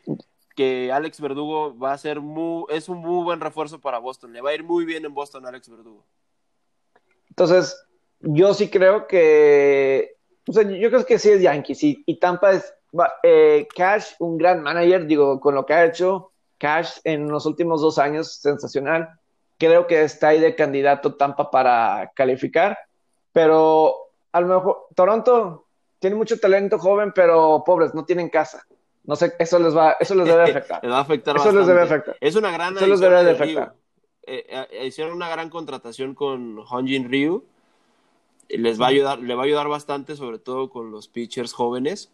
[0.55, 4.33] que Alex Verdugo va a ser muy, es un muy buen refuerzo para Boston.
[4.33, 6.05] Le va a ir muy bien en Boston Alex Verdugo.
[7.29, 7.75] Entonces,
[8.19, 12.73] yo sí creo que, o sea, yo creo que sí es Yankees y, Tampa es
[13.23, 17.81] eh, Cash, un gran manager, digo, con lo que ha hecho Cash en los últimos
[17.81, 19.09] dos años, sensacional.
[19.57, 22.77] Creo que está ahí de candidato Tampa para calificar,
[23.31, 23.95] pero
[24.31, 25.65] a lo mejor Toronto
[25.99, 28.65] tiene mucho talento joven, pero pobres, no tienen casa.
[29.05, 30.81] No sé, eso les va, eso les debe afectar.
[30.83, 32.17] les va a afectar eso les debe afectar.
[32.21, 33.75] Es una gran eso les debe de afectar.
[34.25, 37.45] Eh, eh, hicieron una gran contratación con Honjin Ryu.
[38.49, 42.11] Les va a ayudar, le va a ayudar bastante, sobre todo con los pitchers jóvenes.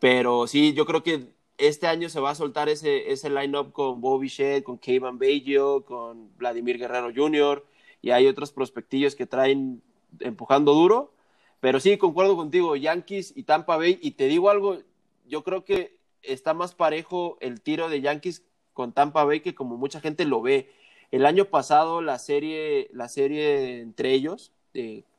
[0.00, 1.28] Pero sí, yo creo que
[1.58, 5.84] este año se va a soltar ese, ese line-up con Bobby Shedd, con Kevin Baggio,
[5.84, 7.64] con Vladimir Guerrero Jr.
[8.02, 9.82] Y hay otros prospectillos que traen
[10.20, 11.12] empujando duro.
[11.60, 13.98] Pero sí, concuerdo contigo, Yankees y Tampa Bay.
[14.02, 14.78] Y te digo algo,
[15.26, 18.42] yo creo que está más parejo el tiro de Yankees
[18.72, 20.70] con Tampa Bay que como mucha gente lo ve.
[21.10, 24.52] El año pasado la serie, la serie entre ellos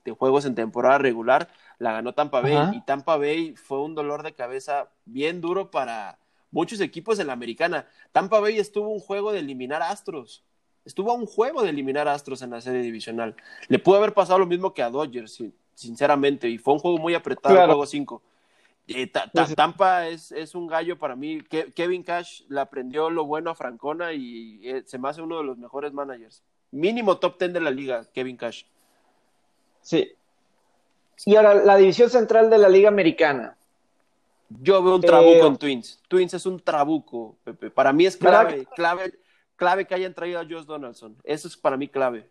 [0.04, 1.50] de, juegos en temporada regular
[1.80, 6.20] la ganó Tampa Bay y Tampa Bay fue un dolor de cabeza bien duro para
[6.52, 7.88] muchos equipos en la americana.
[8.12, 10.44] Tampa Bay estuvo un juego de eliminar Astros.
[10.86, 13.36] Estuvo a un juego de eliminar Astros en la serie divisional.
[13.68, 15.44] Le pudo haber pasado lo mismo que a Dodgers,
[15.74, 18.22] sinceramente, y fue un juego muy apretado, el juego 5.
[18.88, 21.42] Eh, pues Tampa es, es, un gallo para mí.
[21.76, 25.44] Kevin Cash le aprendió lo bueno a Francona y eh, se me hace uno de
[25.44, 26.44] los mejores managers.
[26.72, 28.66] Mínimo top 10 de la liga, Kevin Cash.
[29.82, 30.14] Sí.
[31.26, 33.56] Y ahora, la división central de la liga americana.
[34.60, 36.00] Yo veo un trabuco eh, en Twins.
[36.08, 37.70] Twins es un trabuco, Pepe.
[37.70, 39.14] Para mí es clave, clave,
[39.56, 41.16] clave que hayan traído a Josh Donaldson.
[41.24, 42.30] Eso es para mí clave.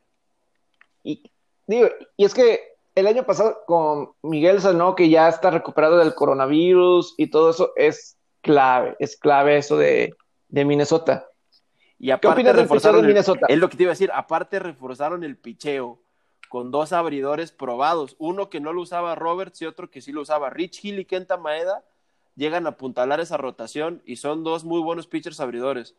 [1.03, 1.22] Y,
[1.66, 2.61] digo, y es que
[2.94, 7.72] el año pasado con Miguel Sanó, que ya está recuperado del coronavirus y todo eso,
[7.76, 10.14] es clave, es clave eso de,
[10.51, 11.26] Minnesota.
[11.98, 13.46] Y aparte ¿Qué opinas del picheo de Minnesota?
[13.48, 16.01] Es lo que te iba a decir, aparte reforzaron el picheo
[16.51, 20.22] con dos abridores probados, uno que no lo usaba Roberts y otro que sí lo
[20.22, 20.51] usaba.
[20.51, 21.84] Rich Hill y Kenta Maeda
[22.34, 25.94] llegan a apuntalar esa rotación y son dos muy buenos pitchers abridores.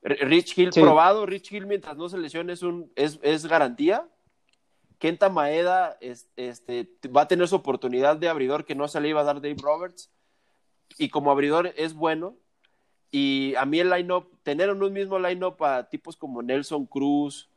[0.00, 4.08] Rich Hill probado, Rich Hill mientras no se lesione es, un, es, es garantía.
[4.98, 9.20] Kenta Maeda este, va a tener su oportunidad de abridor que no se le iba
[9.20, 10.10] a dar Dave Roberts
[10.96, 12.34] y como abridor es bueno.
[13.10, 17.50] Y a mí el line-up, tener en un mismo line-up a tipos como Nelson Cruz,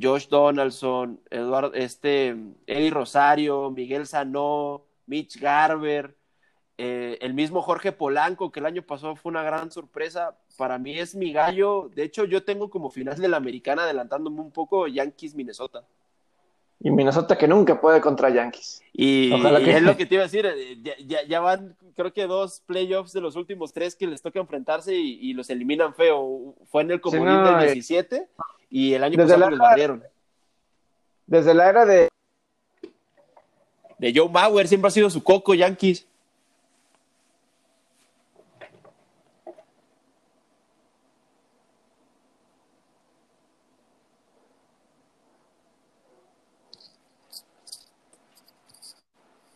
[0.00, 2.36] Josh Donaldson, Eduardo, este,
[2.66, 6.14] Eddie Rosario, Miguel Sanó, Mitch Garber,
[6.78, 10.36] eh, el mismo Jorge Polanco, que el año pasado fue una gran sorpresa.
[10.56, 11.90] Para mí es mi gallo.
[11.94, 15.84] De hecho, yo tengo como final de la americana adelantándome un poco Yankees Minnesota.
[16.82, 18.82] Y Minnesota que nunca puede contra Yankees.
[18.94, 20.78] Y, es lo que te iba a decir, eh,
[21.28, 25.34] ya, van creo que dos playoffs de los últimos tres que les toca enfrentarse y,
[25.34, 26.54] los eliminan feo.
[26.70, 28.28] Fue en el comodín del 17 eh,
[28.70, 30.02] y el año pasado los barrieron.
[31.26, 32.08] Desde la era de...
[33.98, 36.06] De Joe Bauer, siempre ha sido su coco Yankees.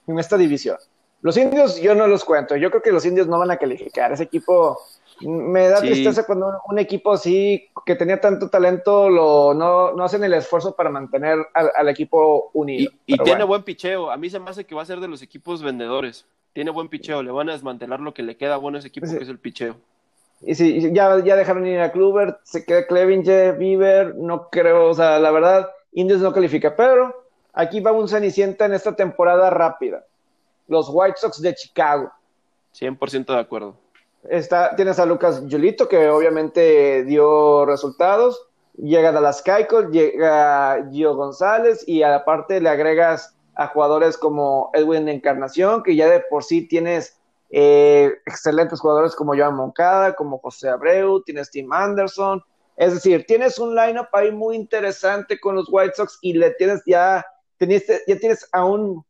[0.06, 0.76] en esta división.
[1.22, 4.12] Los indios yo no los cuento, yo creo que los indios no van a calificar.
[4.12, 4.78] Ese equipo
[5.20, 10.24] me da tristeza cuando un, equipo así que tenía tanto talento lo, no, no hacen
[10.24, 12.90] el esfuerzo para mantener al, equipo unido.
[13.06, 15.22] Y, tiene buen picheo, a mí se me hace que va a ser de los
[15.22, 16.26] equipos vendedores.
[16.52, 19.06] Tiene buen picheo, le van a desmantelar lo que le queda bueno a ese equipo,
[19.06, 19.76] que es el picheo.
[20.42, 24.94] Y si ya, ya dejaron ir a Kluber, se queda Clevinger, Bieber, no creo, o
[24.94, 30.04] sea, la verdad, Indios no califica, pero Aquí va un Cenicienta en esta temporada rápida.
[30.66, 32.10] Los White Sox de Chicago.
[32.74, 33.76] 100% de acuerdo.
[34.28, 38.46] Está, tienes a Lucas Yulito, que obviamente dio resultados.
[38.76, 45.82] Llega Dallas Keuchel, llega Gio González y aparte le agregas a jugadores como Edwin Encarnación,
[45.82, 47.16] que ya de por sí tienes
[47.50, 52.42] eh, excelentes jugadores como Joan Moncada, como José Abreu, tienes Tim Anderson.
[52.76, 56.82] Es decir, tienes un lineup ahí muy interesante con los White Sox y le tienes
[56.86, 57.24] ya
[57.60, 59.04] ya tienes a un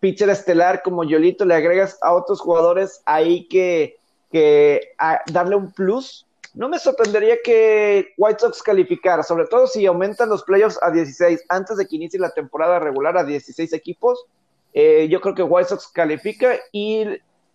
[0.00, 3.96] pitcher estelar como Yolito, le agregas a otros jugadores ahí que,
[4.30, 4.94] que
[5.32, 6.26] darle un plus.
[6.54, 11.44] No me sorprendería que White Sox calificara, sobre todo si aumentan los playoffs a 16
[11.48, 14.24] antes de que inicie la temporada regular a 16 equipos.
[14.72, 17.04] Eh, yo creo que White Sox califica y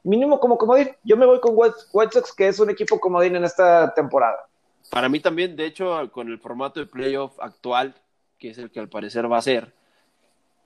[0.04, 0.92] mínimo como comodín.
[1.04, 4.48] Yo me voy con White, White Sox, que es un equipo comodín en esta temporada.
[4.90, 7.96] Para mí también, de hecho, con el formato de playoff actual,
[8.38, 9.74] que es el que al parecer va a ser,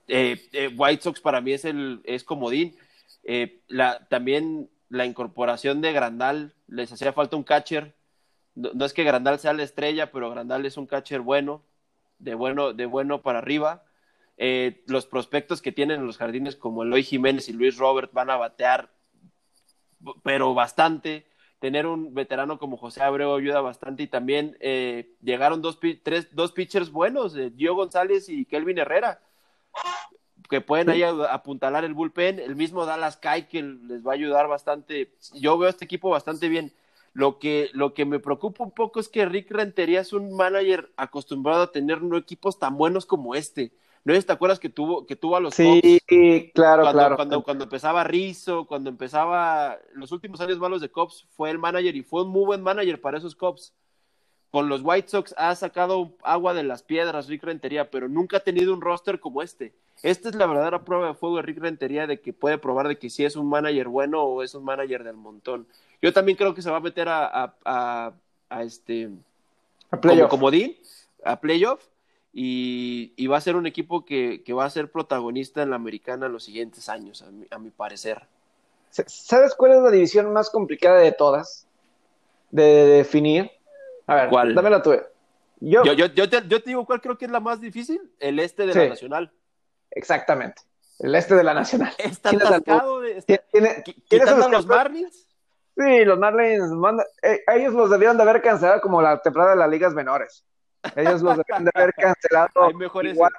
[0.07, 2.75] eh, eh, White Sox para mí es el es comodín.
[3.23, 3.61] Eh,
[4.09, 7.95] también la incorporación de Grandal, les hacía falta un catcher.
[8.55, 11.63] No, es que Grandal sea la estrella, pero Grandal es un catcher bueno,
[12.17, 13.83] de bueno, de bueno para arriba.
[14.87, 18.37] los prospectos que tienen en los jardines como Eloy Jiménez y Luis Robert van a
[18.37, 18.89] batear,
[20.23, 21.27] pero bastante.
[21.59, 24.57] Tener un veterano como José Abreu ayuda bastante y también
[25.21, 29.21] llegaron dos, tres, dos pitchers buenos, Gio González y Kelvin Herrera
[30.49, 32.39] que pueden ahí apuntalar el bullpen.
[32.39, 35.13] El mismo Dallas Kai que les va a ayudar bastante.
[35.33, 36.73] Yo veo a este equipo bastante bien.
[37.13, 40.91] Lo que, lo que me preocupa un poco es que Rick Rentería es un manager
[40.95, 43.71] acostumbrado a tener no equipos tan buenos como este.
[44.05, 46.01] ¿No te acuerdas que tuvo, que tuvo a los Sí,
[46.53, 47.15] claro, cuando, claro.
[47.15, 51.95] Cuando, cuando, empezaba Rizzo, cuando empezaba los últimos años malos de Cops, fue el manager
[51.95, 53.73] y fue un muy buen manager para esos Cops
[54.51, 58.39] con los White Sox ha sacado agua de las piedras Rick Rentería, pero nunca ha
[58.41, 59.73] tenido un roster como este.
[60.01, 62.97] Esta es la verdadera prueba de fuego de Rick Rentería de que puede probar de
[62.97, 65.67] que si es un manager bueno o es un manager del montón.
[66.01, 68.13] Yo también creo que se va a meter a, a,
[68.63, 69.09] este
[69.91, 70.77] a como comodín,
[71.25, 71.83] a playoff,
[72.31, 76.31] y, va a ser un equipo que, va a ser protagonista en la americana en
[76.31, 78.23] los siguientes años, a mi, a mi parecer.
[78.89, 81.67] ¿Sabes cuál es la división más complicada de todas
[82.51, 83.51] de definir?
[84.07, 84.55] A ver, ¿Cuál?
[84.55, 85.03] dame la tuya.
[85.59, 88.39] Yo, yo, yo, te, yo, te, digo cuál creo que es la más difícil, el
[88.39, 89.31] este de la Nacional.
[89.91, 90.61] Exactamente,
[90.99, 91.93] el este de la Nacional.
[91.97, 93.21] Está atascado de...
[93.21, 93.83] ¿Tiene,
[94.49, 95.27] los Marlins?
[95.77, 96.63] Sí, los Marlins,
[97.23, 100.43] eh, ellos los debieron de haber cancelado como la temporada de las ligas menores.
[100.95, 102.49] Ellos los debieron de haber cancelado.
[102.67, 103.13] Hay mejores...
[103.13, 103.31] Igual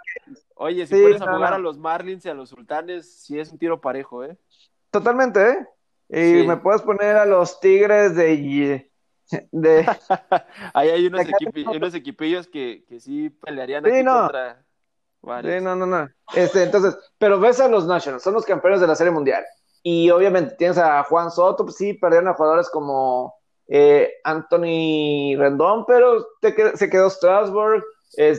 [0.63, 3.51] Oye, si puedes pones a jugar a los Marlins y a los Sultanes, sí es
[3.51, 4.37] un tiro parejo, ¿eh?
[4.91, 5.67] Totalmente,
[6.11, 6.43] ¿eh?
[6.43, 8.91] Y me puedes poner a los Tigres de
[9.53, 9.87] de...
[10.75, 11.23] Ahí hay unos,
[11.75, 14.63] unos equipillos que, que, sí pelearían aquí contra
[15.23, 16.09] Sí, no, no, no.
[16.35, 19.45] Este, entonces, pero ves a los Nationals, son los campeones de la Serie Mundial.
[19.83, 23.35] Y obviamente tienes a Juan Soto, pues sí, perdieron a jugadores como
[23.69, 27.85] eh, Anthony Rendón, pero te se quedó Strasbourg,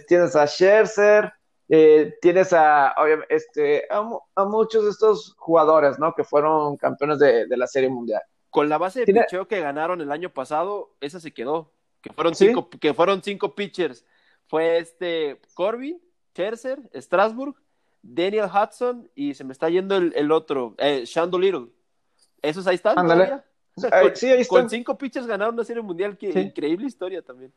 [0.08, 1.32] tienes a Scherzer,
[1.74, 2.94] eh, tienes a,
[3.30, 6.14] este, a, muchos de estos jugadores, ¿no?
[6.14, 8.22] Que fueron campeones de, la Serie Mundial.
[8.50, 11.72] Con la base de picheo que ganaron el año pasado, esa se quedó.
[12.02, 14.06] Que fueron cinco, que fueron cinco pitchers.
[14.48, 16.02] Fue este Corbin,
[16.34, 17.56] Scherzer, Strasburg,
[18.02, 21.68] Daniel Hudson y se me está yendo el, otro, eh, Shando Little.
[22.42, 22.96] Esos ahí están.
[22.96, 24.62] con, sí, ahí están.
[24.62, 26.18] Con cinco pitchers ganaron una serie mundial.
[26.18, 27.54] Qué increíble historia también.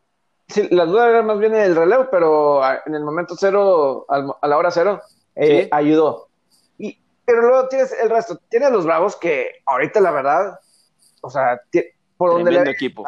[0.49, 4.59] Sí, la duda era más bien el relevo, pero en el momento cero, a la
[4.59, 5.01] hora cero,
[5.35, 6.29] eh, ayudó.
[6.77, 8.39] Y, pero luego tienes el resto.
[8.51, 10.61] Tienes los Bravos que ahorita, la verdad,
[11.23, 11.61] o sea,
[12.17, 12.71] por donde le.
[12.71, 13.05] equipo.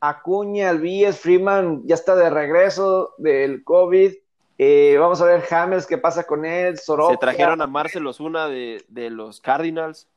[0.00, 4.14] Acuña, Alvíez, Freeman ya está de regreso del COVID.
[4.58, 6.78] Eh, vamos a ver James, qué pasa con él.
[6.78, 7.14] Soroka.
[7.14, 10.08] Se trajeron a Marcel Osuna de, de los Cardinals.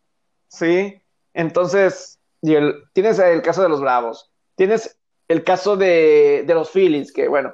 [0.48, 1.02] Sí,
[1.34, 4.32] entonces, y el, tienes el caso de los Bravos.
[4.56, 4.98] Tienes
[5.32, 7.54] el caso de, los Phillies, que bueno,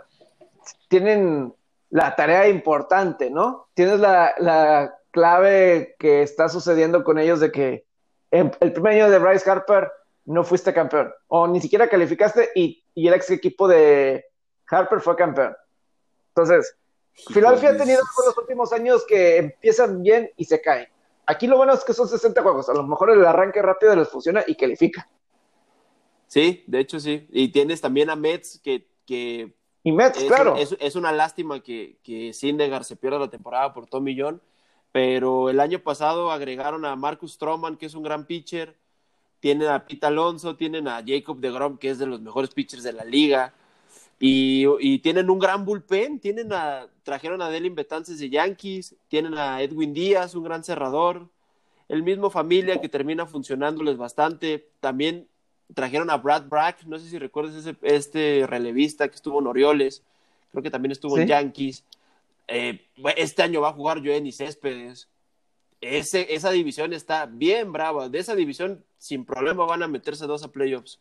[0.88, 1.54] tienen
[1.90, 3.68] la tarea importante, ¿no?
[3.74, 7.86] Tienes la, clave que está sucediendo con ellos de que
[8.30, 9.92] el primer año de Bryce Harper
[10.26, 14.26] no fuiste campeón, o ni siquiera calificaste y, el ex equipo de
[14.70, 15.56] Harper fue campeón.
[16.38, 16.76] Entonces,
[17.34, 20.88] Philadelphia ha tenido los últimos años que empiezan bien y se caen.
[21.26, 24.08] Aquí lo bueno es que son 60 juegos, a lo mejor el arranque rápido les
[24.08, 25.10] funciona y califica.
[26.28, 27.28] Sí, de hecho sí.
[27.32, 28.88] Y tienes también a Mets que...
[29.06, 30.56] que y Mets, claro.
[30.58, 34.40] Es, una lástima que, que Sindegar se pierda la temporada por Tommy John,
[34.92, 38.78] pero el año pasado agregaron a Marcus Stroman, que es un gran pitcher,
[39.40, 42.84] tienen a Pete Alonso, tienen a Jacob de Grom, que es de los mejores pitchers
[42.84, 43.54] de la liga,
[44.20, 49.38] y, y, tienen un gran bullpen, tienen a, trajeron a Delin Betances de Yankees, tienen
[49.38, 51.30] a Edwin Díaz, un gran cerrador,
[51.88, 55.28] el mismo familia que termina funcionándoles bastante, también
[55.74, 60.04] trajeron a Brad Brack, no sé si recuerdas ese, este relevista que estuvo en Orioles,
[60.52, 61.84] creo que también estuvo en Yankees.
[62.48, 62.82] Eh,
[63.18, 65.08] este año va a jugar Joenny Céspedes.
[65.82, 68.10] Ese, esa división está bien brava.
[68.10, 71.00] De esa división, sin problema, van a meterse dos a playoffs.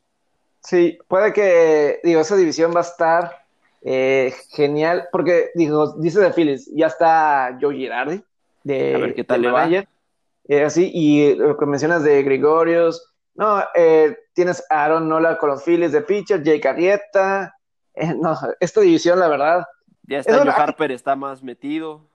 [0.67, 3.45] Sí, puede que, digo, esa división va a estar
[3.83, 8.21] eh, genial, porque, digo, dice de Phillies, ya está Joe Girardi.
[8.65, 9.69] De, a ver qué tal le va.
[9.69, 15.51] Eh, así, y lo que mencionas de Gregorios, no, eh, tienes a Aaron Nola con
[15.51, 17.55] los Phillies de pitcher, Jake Arrieta.
[17.95, 19.65] Eh, no, esta división, la verdad.
[20.03, 22.09] Ya está, Joe Harper está más metido.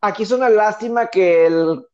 [0.00, 1.84] Aquí es una lástima que el,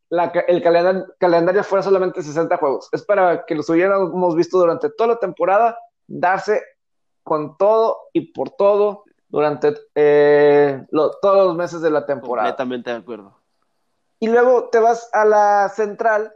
[1.19, 2.89] calendario fuera solamente 60 juegos.
[2.93, 5.77] Es para que los hubiéramos visto durante toda la temporada,
[6.07, 6.63] darse
[7.23, 12.49] con todo y por todo durante eh, todos los meses de la temporada.
[12.49, 13.39] Completamente de acuerdo.
[14.21, 16.33] Y luego te vas a la central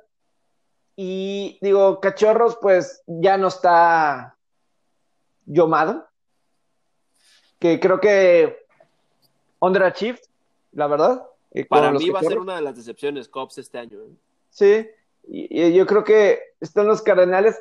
[0.96, 4.36] y digo, Cachorros, pues ya no está
[5.46, 6.08] Yomado,
[7.60, 8.66] que creo que
[9.60, 10.20] underachieved,
[10.72, 11.24] la verdad.
[11.52, 13.98] Eh, Para mí va a ser una de las decepciones Cops este año.
[14.02, 14.16] ¿eh?
[14.50, 14.88] Sí,
[15.28, 17.56] y, yo creo que están los Cardenales.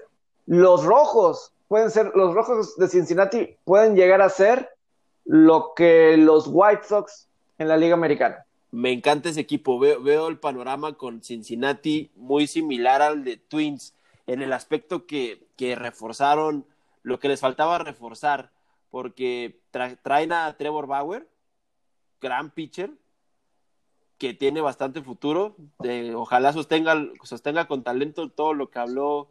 [0.48, 4.70] Los rojos pueden ser, los rojos de Cincinnati pueden llegar a ser
[5.26, 9.80] lo que los White Sox en la Liga Americana me encanta ese equipo.
[9.80, 13.94] Veo, el panorama con Cincinnati muy similar al de Twins,
[14.26, 16.66] en el aspecto que, reforzaron
[17.04, 18.52] lo que les faltaba reforzar,
[18.90, 19.62] porque
[20.02, 21.28] traen a Trevor Bauer,
[22.20, 22.92] gran pitcher,
[24.18, 25.56] que tiene bastante futuro.
[26.16, 29.30] ojalá sostenga, sostenga con talento todo lo que habló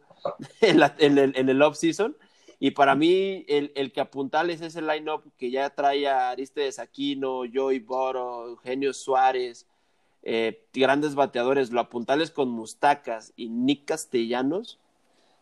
[0.61, 2.17] en, el, en el off-season.
[2.59, 6.79] Y para mí, el, el que apuntales es el line-up que ya trae a Aristides
[6.79, 9.67] Aquino, Joey Boro, Eugenio Suárez,
[10.23, 14.79] eh, grandes bateadores, lo apuntales con Mustacas y Nick Castellanos,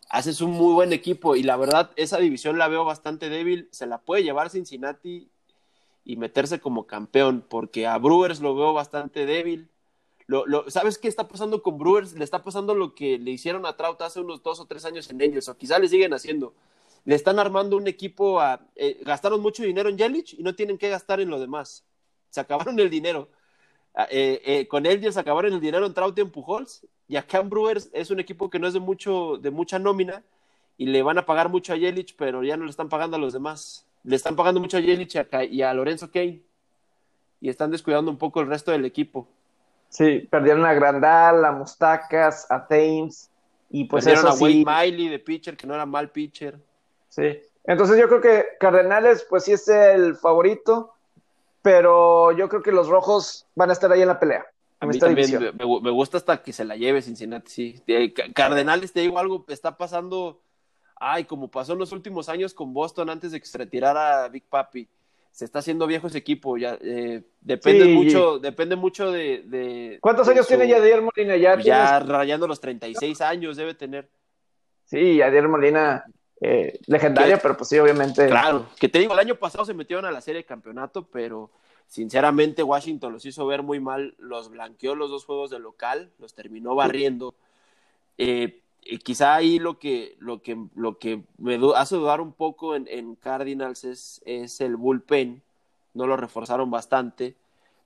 [0.09, 1.35] haces un muy buen equipo.
[1.35, 3.69] Y la verdad, esa división la veo bastante débil.
[3.71, 5.29] Se la puede llevar Cincinnati
[6.03, 9.69] y meterse como campeón, porque a Brewers lo veo bastante débil.
[10.27, 12.13] Lo, lo, ¿Sabes qué está pasando con Brewers?
[12.13, 15.09] Le está pasando lo que le hicieron a Trout hace unos dos o tres años
[15.09, 16.53] en ellos, o quizá le siguen haciendo
[17.05, 18.59] le están armando un equipo a...
[18.75, 21.85] Eh, gastaron mucho dinero en Yelich y no tienen que gastar en lo demás.
[22.31, 23.29] Se acabaron el dinero.
[23.93, 26.85] Ah, eh, eh, con él ya se acabaron el dinero en Trout y en Pujols.
[27.07, 30.23] Y acá en Brewers es un equipo que no es de, mucho, de mucha nómina
[30.77, 33.19] y le van a pagar mucho a Yelich, pero ya no le están pagando a
[33.19, 33.85] los demás.
[34.03, 35.15] Le están pagando mucho a Yelich
[35.51, 36.41] y a, Lorenzo Kane.
[37.39, 39.27] Y están descuidando un poco el resto del equipo.
[39.89, 43.29] Sí, perdieron a Grandal, a Mustacas, a Thames.
[43.69, 46.59] Y pues perdieron a Wade Miley de pitcher, que no era mal pitcher.
[47.15, 47.39] Sí.
[47.63, 50.93] Entonces yo creo que Cardenales, pues sí es el favorito,
[51.61, 54.45] pero yo creo que los rojos van a estar ahí en la pelea.
[54.81, 57.83] A mí también me, gusta hasta que se la lleve Cincinnati, sí.
[58.35, 60.41] Cardenales, te digo algo, está pasando,
[60.97, 64.43] ay, como pasó en los últimos años con Boston antes de que se retirara Big
[64.43, 64.87] Papi.
[65.31, 70.47] se está haciendo viejo ese equipo, ya eh, depende mucho, depende mucho de, ¿Cuántos años
[70.47, 71.37] tiene Yadier Molina?
[71.37, 74.09] Ya, ya rayando los 36 años debe tener.
[74.83, 76.05] Sí, Yadier Molina,
[76.41, 78.27] eh, legendaria, pero pues sí, obviamente.
[78.27, 81.49] Claro, que te digo, el año pasado se metieron a la serie de campeonato, pero
[81.87, 86.33] sinceramente Washington los hizo ver muy mal, los blanqueó los dos juegos de local, los
[86.33, 87.35] terminó barriendo.
[88.17, 92.75] Eh, y quizá ahí lo que, lo que, lo que me hace dudar un poco
[92.75, 95.41] en, Cardinals es, es, el bullpen.
[95.93, 97.35] No lo reforzaron bastante.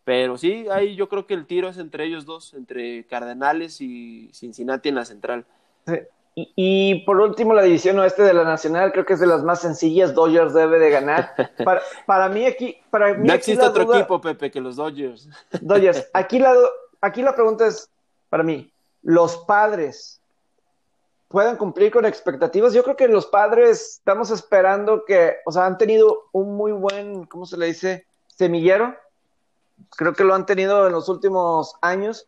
[0.03, 4.29] Pero sí, ahí yo creo que el tiro es entre ellos dos, entre Cardenales y
[4.33, 5.45] Cincinnati en la central.
[6.35, 9.61] Y, por último, la división oeste de la Nacional, creo que es de las más
[9.61, 10.13] sencillas.
[10.13, 11.33] Dodgers debe de ganar.
[11.65, 12.77] Para, para mí aquí...
[12.89, 15.27] Para mí no existe otro equipo, Pepe, que los Dodgers.
[15.61, 16.09] Dodgers.
[16.13, 16.53] Aquí la,
[17.01, 17.89] aquí la pregunta es,
[18.29, 18.71] para mí,
[19.01, 20.21] los padres
[21.27, 22.73] puedan cumplir con expectativas.
[22.73, 27.25] Yo creo que los padres estamos esperando que, o sea, han tenido un muy buen,
[27.25, 28.05] ¿cómo se le dice?
[28.27, 28.95] Semillero.
[29.95, 32.27] Creo que lo han tenido en los últimos años.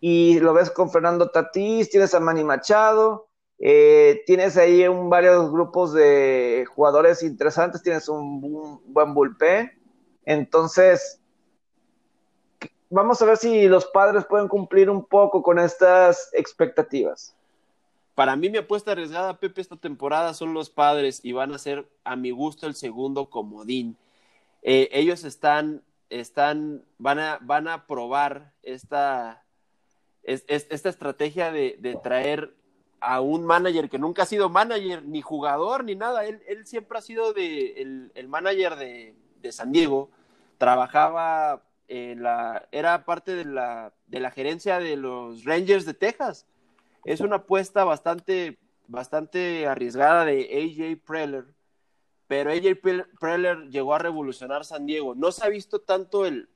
[0.00, 3.28] Y lo ves con Fernando Tatís, tienes a Manny Machado,
[3.64, 9.70] eh, tienes ahí varios grupos de jugadores interesantes, tienes un, un buen bullpen.
[10.24, 11.20] Entonces,
[12.90, 17.36] vamos a ver si los padres pueden cumplir un poco con estas expectativas.
[18.16, 21.88] Para mí mi apuesta arriesgada, Pepe, esta temporada son los padres y van a ser
[22.02, 23.96] a mi gusto el segundo comodín.
[24.62, 29.44] Eh, ellos están, están, van a, van a probar esta,
[30.24, 32.54] esta estrategia de, traer
[33.02, 36.24] a un manager que nunca ha sido manager, ni jugador, ni nada.
[36.24, 40.10] Él, él siempre ha sido de, el, el manager de, de, San Diego.
[40.58, 46.46] Trabajaba en la, era parte de la, de la gerencia de los Rangers de Texas
[47.04, 51.46] es una apuesta bastante, bastante arriesgada de AJ Preller,
[52.28, 52.80] pero AJ
[53.20, 55.14] Preller llegó a revolucionar San Diego.
[55.14, 56.48] No se ha visto tanto el,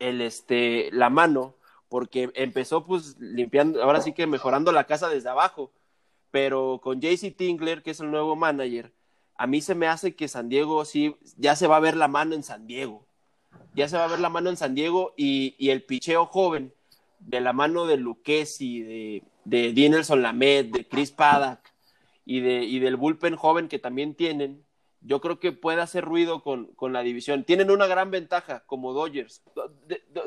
[0.00, 1.56] el este, la mano,
[1.92, 5.74] porque empezó pues limpiando, ahora sí que mejorando la casa desde abajo,
[6.30, 8.94] pero con JC Tingler, que es el nuevo manager,
[9.36, 12.08] a mí se me hace que San Diego sí, ya se va a ver la
[12.08, 13.04] mano en San Diego.
[13.74, 16.72] Ya se va a ver la mano en San Diego y, y el picheo joven,
[17.18, 21.60] de la mano de Luquesi, de, de Dinelson Lamed, de Chris Paddock
[22.24, 24.64] y, de, y del bullpen joven que también tienen,
[25.02, 27.44] yo creo que puede hacer ruido con, con la división.
[27.44, 29.42] Tienen una gran ventaja como Dodgers.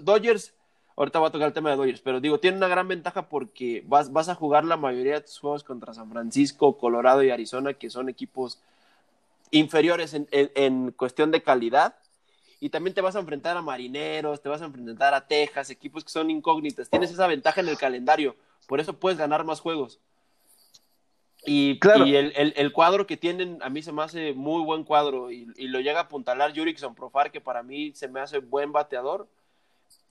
[0.03, 0.53] Dodgers,
[0.95, 3.83] ahorita voy a tocar el tema de Dodgers, pero digo, tienen una gran ventaja porque
[3.87, 7.73] vas, vas a jugar la mayoría de tus juegos contra San Francisco, Colorado y Arizona,
[7.73, 8.59] que son equipos
[9.51, 11.95] inferiores en, en cuestión de calidad
[12.59, 16.03] y también te vas a enfrentar a Marineros, te vas a enfrentar a Texas, equipos
[16.03, 16.89] que son incógnitas.
[16.89, 18.35] Tienes esa ventaja en el calendario,
[18.67, 19.99] por eso puedes ganar más juegos.
[21.45, 22.07] Y, claro.
[22.07, 25.45] y el, el, cuadro que tienen, a mí se me hace muy buen cuadro y,
[25.67, 29.27] lo llega a apuntalar Jurickson Profar, que para mí se me hace buen bateador.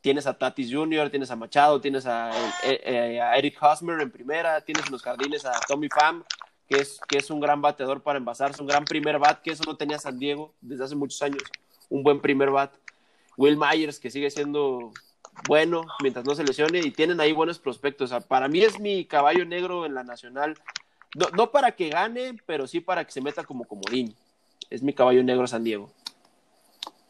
[0.04, 2.30] Tienes a Tatis Jr., tienes a Machado, tienes a,
[2.62, 6.22] eh, eh, a Eric Hosmer en primera, tienes en los jardines a Tommy Pham,
[6.68, 9.64] que es, que es un gran bateador para envasarse, un gran primer bat, que eso
[9.66, 11.42] no tenía San Diego desde hace muchos años
[11.88, 12.74] un buen primer bat.
[13.38, 14.92] Will Myers, que sigue siendo
[15.48, 18.12] bueno mientras no se lesione, y tienen ahí buenos prospectos.
[18.28, 20.54] para mí es mi caballo negro en la nacional.
[21.34, 24.14] No, para que gane, pero sí para que se meta como comodín.
[24.68, 25.90] Es mi caballo negro San Diego.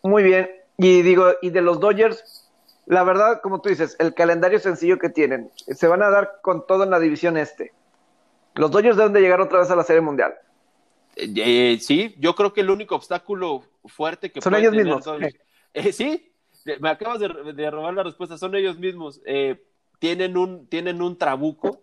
[0.01, 0.49] Muy bien.
[0.79, 2.44] Y digo, y de los Dodgers,
[2.87, 6.67] la verdad, como tú dices, el calendario sencillo que tienen, se van a dar con
[6.67, 7.73] todo en la división este.
[8.55, 10.35] Los Dodgers deben de llegar otra vez a la Serie Mundial.
[11.17, 15.05] Eh, sí, yo creo que el único obstáculo fuerte que son ellos mismos.
[15.77, 16.33] Eh, sí,
[16.79, 17.27] me acabas de,
[17.69, 18.39] robar la respuesta.
[18.39, 19.21] Son ellos mismos.
[19.27, 19.61] Eh,
[19.99, 21.83] tienen un tienen un trabuco.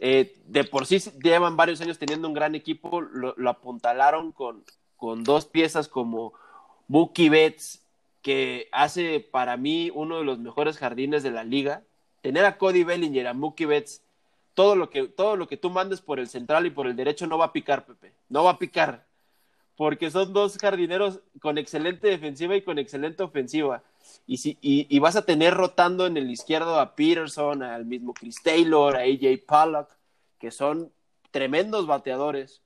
[0.00, 3.02] de por sí llevan varios años teniendo un gran equipo.
[3.02, 4.64] Lo, apuntalaron con,
[4.96, 6.32] con dos piezas como
[6.88, 7.83] Mookie Betts,
[8.24, 11.84] que hace para mí uno de los mejores jardines de la liga.
[12.22, 14.02] Tener a Cody Bellinger, a Mookie Betts
[14.54, 17.26] todo lo que, todo lo que tú mandes por el central y por el derecho
[17.26, 18.14] no va a picar, Pepe.
[18.30, 19.06] No va a picar.
[19.76, 23.82] Porque son dos jardineros con excelente defensiva y con excelente ofensiva.
[24.26, 28.42] Y, si, y, vas a tener rotando en el izquierdo a Peterson, al mismo Chris
[28.42, 29.90] Taylor, a AJ Pollock,
[30.38, 30.92] que son
[31.30, 32.62] tremendos bateadores.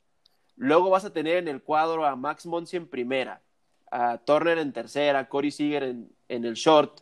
[0.54, 3.42] Luego vas a tener en el cuadro a Max Monsi en primera,
[3.90, 7.00] a Turner en tercera, Corey Seager en, en el short,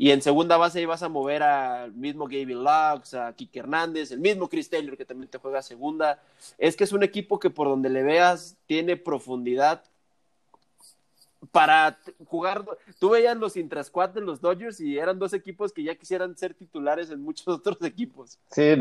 [0.00, 4.12] y en segunda base ahí vas a mover al mismo Gavin Lux, a Kike Hernández,
[4.12, 6.22] el mismo Chris Taylor que también te juega segunda.
[6.56, 9.82] Es que es un equipo que por donde le veas tiene profundidad
[11.50, 12.64] para jugar.
[13.00, 16.54] Tú veías los intrasquad de los Dodgers y eran dos equipos que ya quisieran ser
[16.54, 18.38] titulares en muchos otros equipos.
[18.52, 18.74] Sí,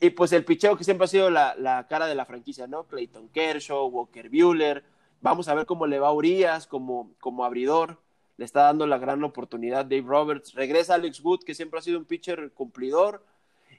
[0.00, 2.82] y, pues el picheo que siempre ha sido la, cara de la franquicia, ¿no?
[2.82, 4.82] Clayton Kershaw, Walker Bueller,
[5.20, 7.98] vamos a ver cómo le va a Urias como, como abridor.
[8.36, 10.54] Le está dando la gran oportunidad Dave Roberts.
[10.54, 13.24] Regresa Alex Wood, que siempre ha sido un pitcher cumplidor.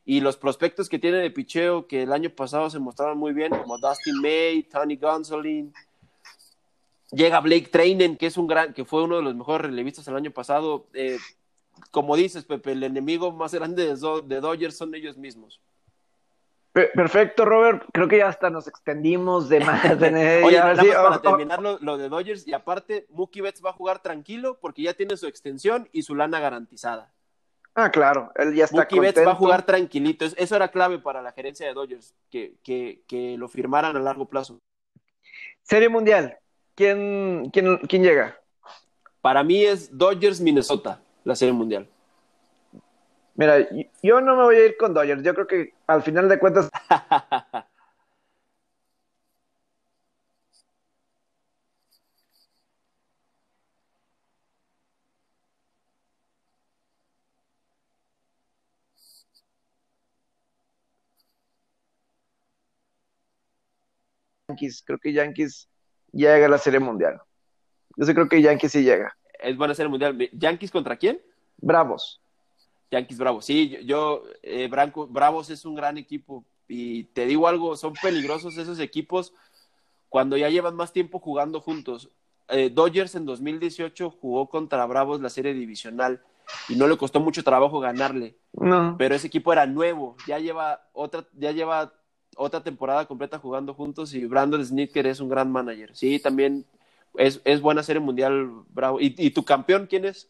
[0.05, 3.51] Y los prospectos que tiene de picheo, que el año pasado se mostraron muy bien,
[3.51, 5.73] como Dustin May, Tony Gonsolin.
[7.11, 10.15] Llega Blake Trainen, que es un gran, que fue uno de los mejores relevistas el
[10.15, 10.87] año pasado.
[10.93, 11.17] Eh,
[11.91, 15.59] como dices, Pepe, el enemigo más grande de, de Dodgers son ellos mismos.
[16.71, 17.83] Perfecto, Robert.
[17.91, 19.83] Creo que ya hasta nos extendimos de más.
[19.85, 24.59] Oye, para oh, terminar lo, de Dodgers, y aparte, Mookie Betts va a jugar tranquilo
[24.61, 27.11] porque ya tiene su extensión y su lana garantizada.
[27.75, 30.25] Ah, claro, él ya está Mookie Betts va a jugar tranquilito.
[30.25, 34.25] Eso era clave para la gerencia de Dodgers, que, que, que lo firmaran a largo
[34.27, 34.59] plazo.
[35.63, 36.37] Serie Mundial,
[36.75, 38.39] ¿quién, quién, quién llega?
[39.21, 41.87] Para mí es Dodgers-Minnesota, la Serie Mundial.
[43.39, 43.65] Mira,
[44.03, 45.23] yo no me voy a ir con Dodgers.
[45.23, 46.69] Yo creo que al final de cuentas.
[64.49, 65.69] Yankees, creo que Yankees
[66.11, 67.21] llega a la Serie Mundial.
[67.97, 69.15] Yo sí creo que Yankees sí llega.
[69.39, 70.17] Es buena Serie Mundial.
[70.33, 71.21] ¿Yankees contra quién?
[71.57, 72.21] Bravos.
[72.91, 73.45] Yankees Bravos.
[73.45, 78.57] Sí, yo, eh, Branco, Bravos es un gran equipo y te digo algo, son peligrosos
[78.57, 79.33] esos equipos
[80.07, 82.09] cuando ya llevan más tiempo jugando juntos.
[82.49, 86.21] Eh, Dodgers en 2018 jugó contra Bravos la serie divisional
[86.67, 88.35] y no le costó mucho trabajo ganarle.
[88.53, 88.95] No.
[88.97, 91.93] Pero ese equipo era nuevo, ya lleva otra, ya lleva
[92.35, 95.95] otra temporada completa jugando juntos y Brandon Snicker es un gran manager.
[95.95, 96.65] Sí, también
[97.15, 98.99] es, es buena serie mundial, Bravo.
[98.99, 100.29] ¿Y, ¿Y tu campeón quién es?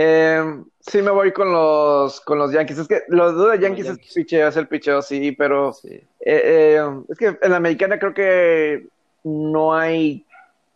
[0.00, 2.78] Eh, sí, me voy con los, con los Yankees.
[2.78, 6.80] Es que lo dudo de Yankees, es picheo, es el picheo, sí, pero eh, eh,
[7.08, 8.86] es que en la americana creo que
[9.24, 10.24] no hay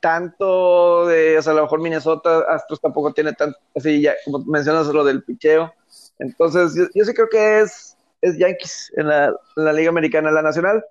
[0.01, 4.45] tanto de, o sea, a lo mejor Minnesota Astros tampoco tiene tanto, así ya, como
[4.45, 5.73] mencionas lo del picheo.
[6.19, 10.43] Entonces, yo, sí creo que es, es Yankees en la, en la Liga Americana, la
[10.43, 10.85] Nacional.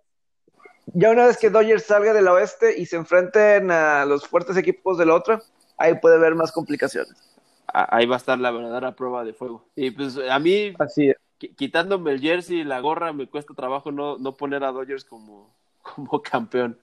[0.93, 4.97] Ya una vez que Dodgers salga del oeste y se enfrenten a los fuertes equipos
[4.97, 5.41] de la otra,
[5.77, 7.30] ahí puede haber más complicaciones
[7.73, 9.65] ahí va a estar la verdadera prueba de fuego.
[9.75, 11.13] Y pues a mí, Así
[11.49, 15.53] quitándome el jersey y la gorra, me cuesta trabajo no, no poner a Dodgers como,
[15.81, 16.79] como campeón.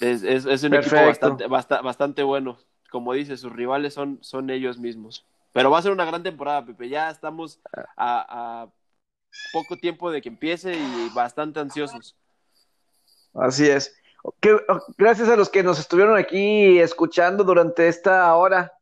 [0.00, 2.58] Es, es, es un equipo bastante, bastante, bueno.
[2.90, 5.26] Como dice, sus rivales son, son ellos mismos.
[5.52, 6.88] Pero va a ser una gran temporada, Pepe.
[6.88, 7.60] Ya estamos
[7.96, 8.68] a, a
[9.52, 12.16] poco tiempo de que empiece y bastante ansiosos.
[13.34, 13.94] Así es.
[14.96, 18.77] gracias a los que nos estuvieron aquí escuchando durante esta hora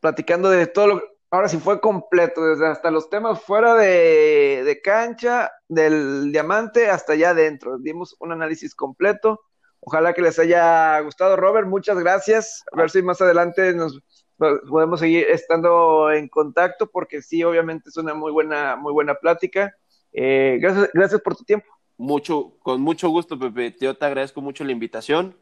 [0.00, 5.50] platicando de todo lo ahora sí fue completo, desde hasta los temas fuera de, cancha,
[5.68, 7.78] del diamante hasta allá adentro.
[7.78, 9.40] Dimos un análisis completo.
[9.80, 11.66] Ojalá que les haya gustado, Robert.
[11.66, 12.64] Muchas gracias.
[12.72, 14.00] A ver si más adelante nos
[14.36, 19.74] podemos seguir estando en contacto, porque sí, obviamente es una muy buena, muy buena plática.
[20.12, 21.66] Eh, gracias, gracias por tu tiempo.
[21.96, 23.76] Mucho, con mucho gusto, Pepe.
[23.80, 25.36] Yo te agradezco mucho la invitación.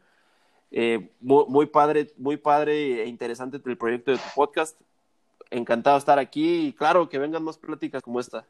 [0.70, 4.78] Eh, muy, padre, muy padre e interesante el proyecto de tu podcast.
[5.50, 8.46] Encantado de estar aquí y claro, que vengan más pláticas como esta.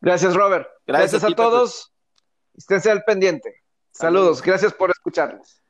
[0.00, 0.68] Gracias, Robert.
[0.86, 1.92] Gracias, a, todos.
[2.56, 3.62] Esténse al pendiente.
[3.92, 4.42] Saludos.
[4.42, 5.61] Gracias por escucharnos.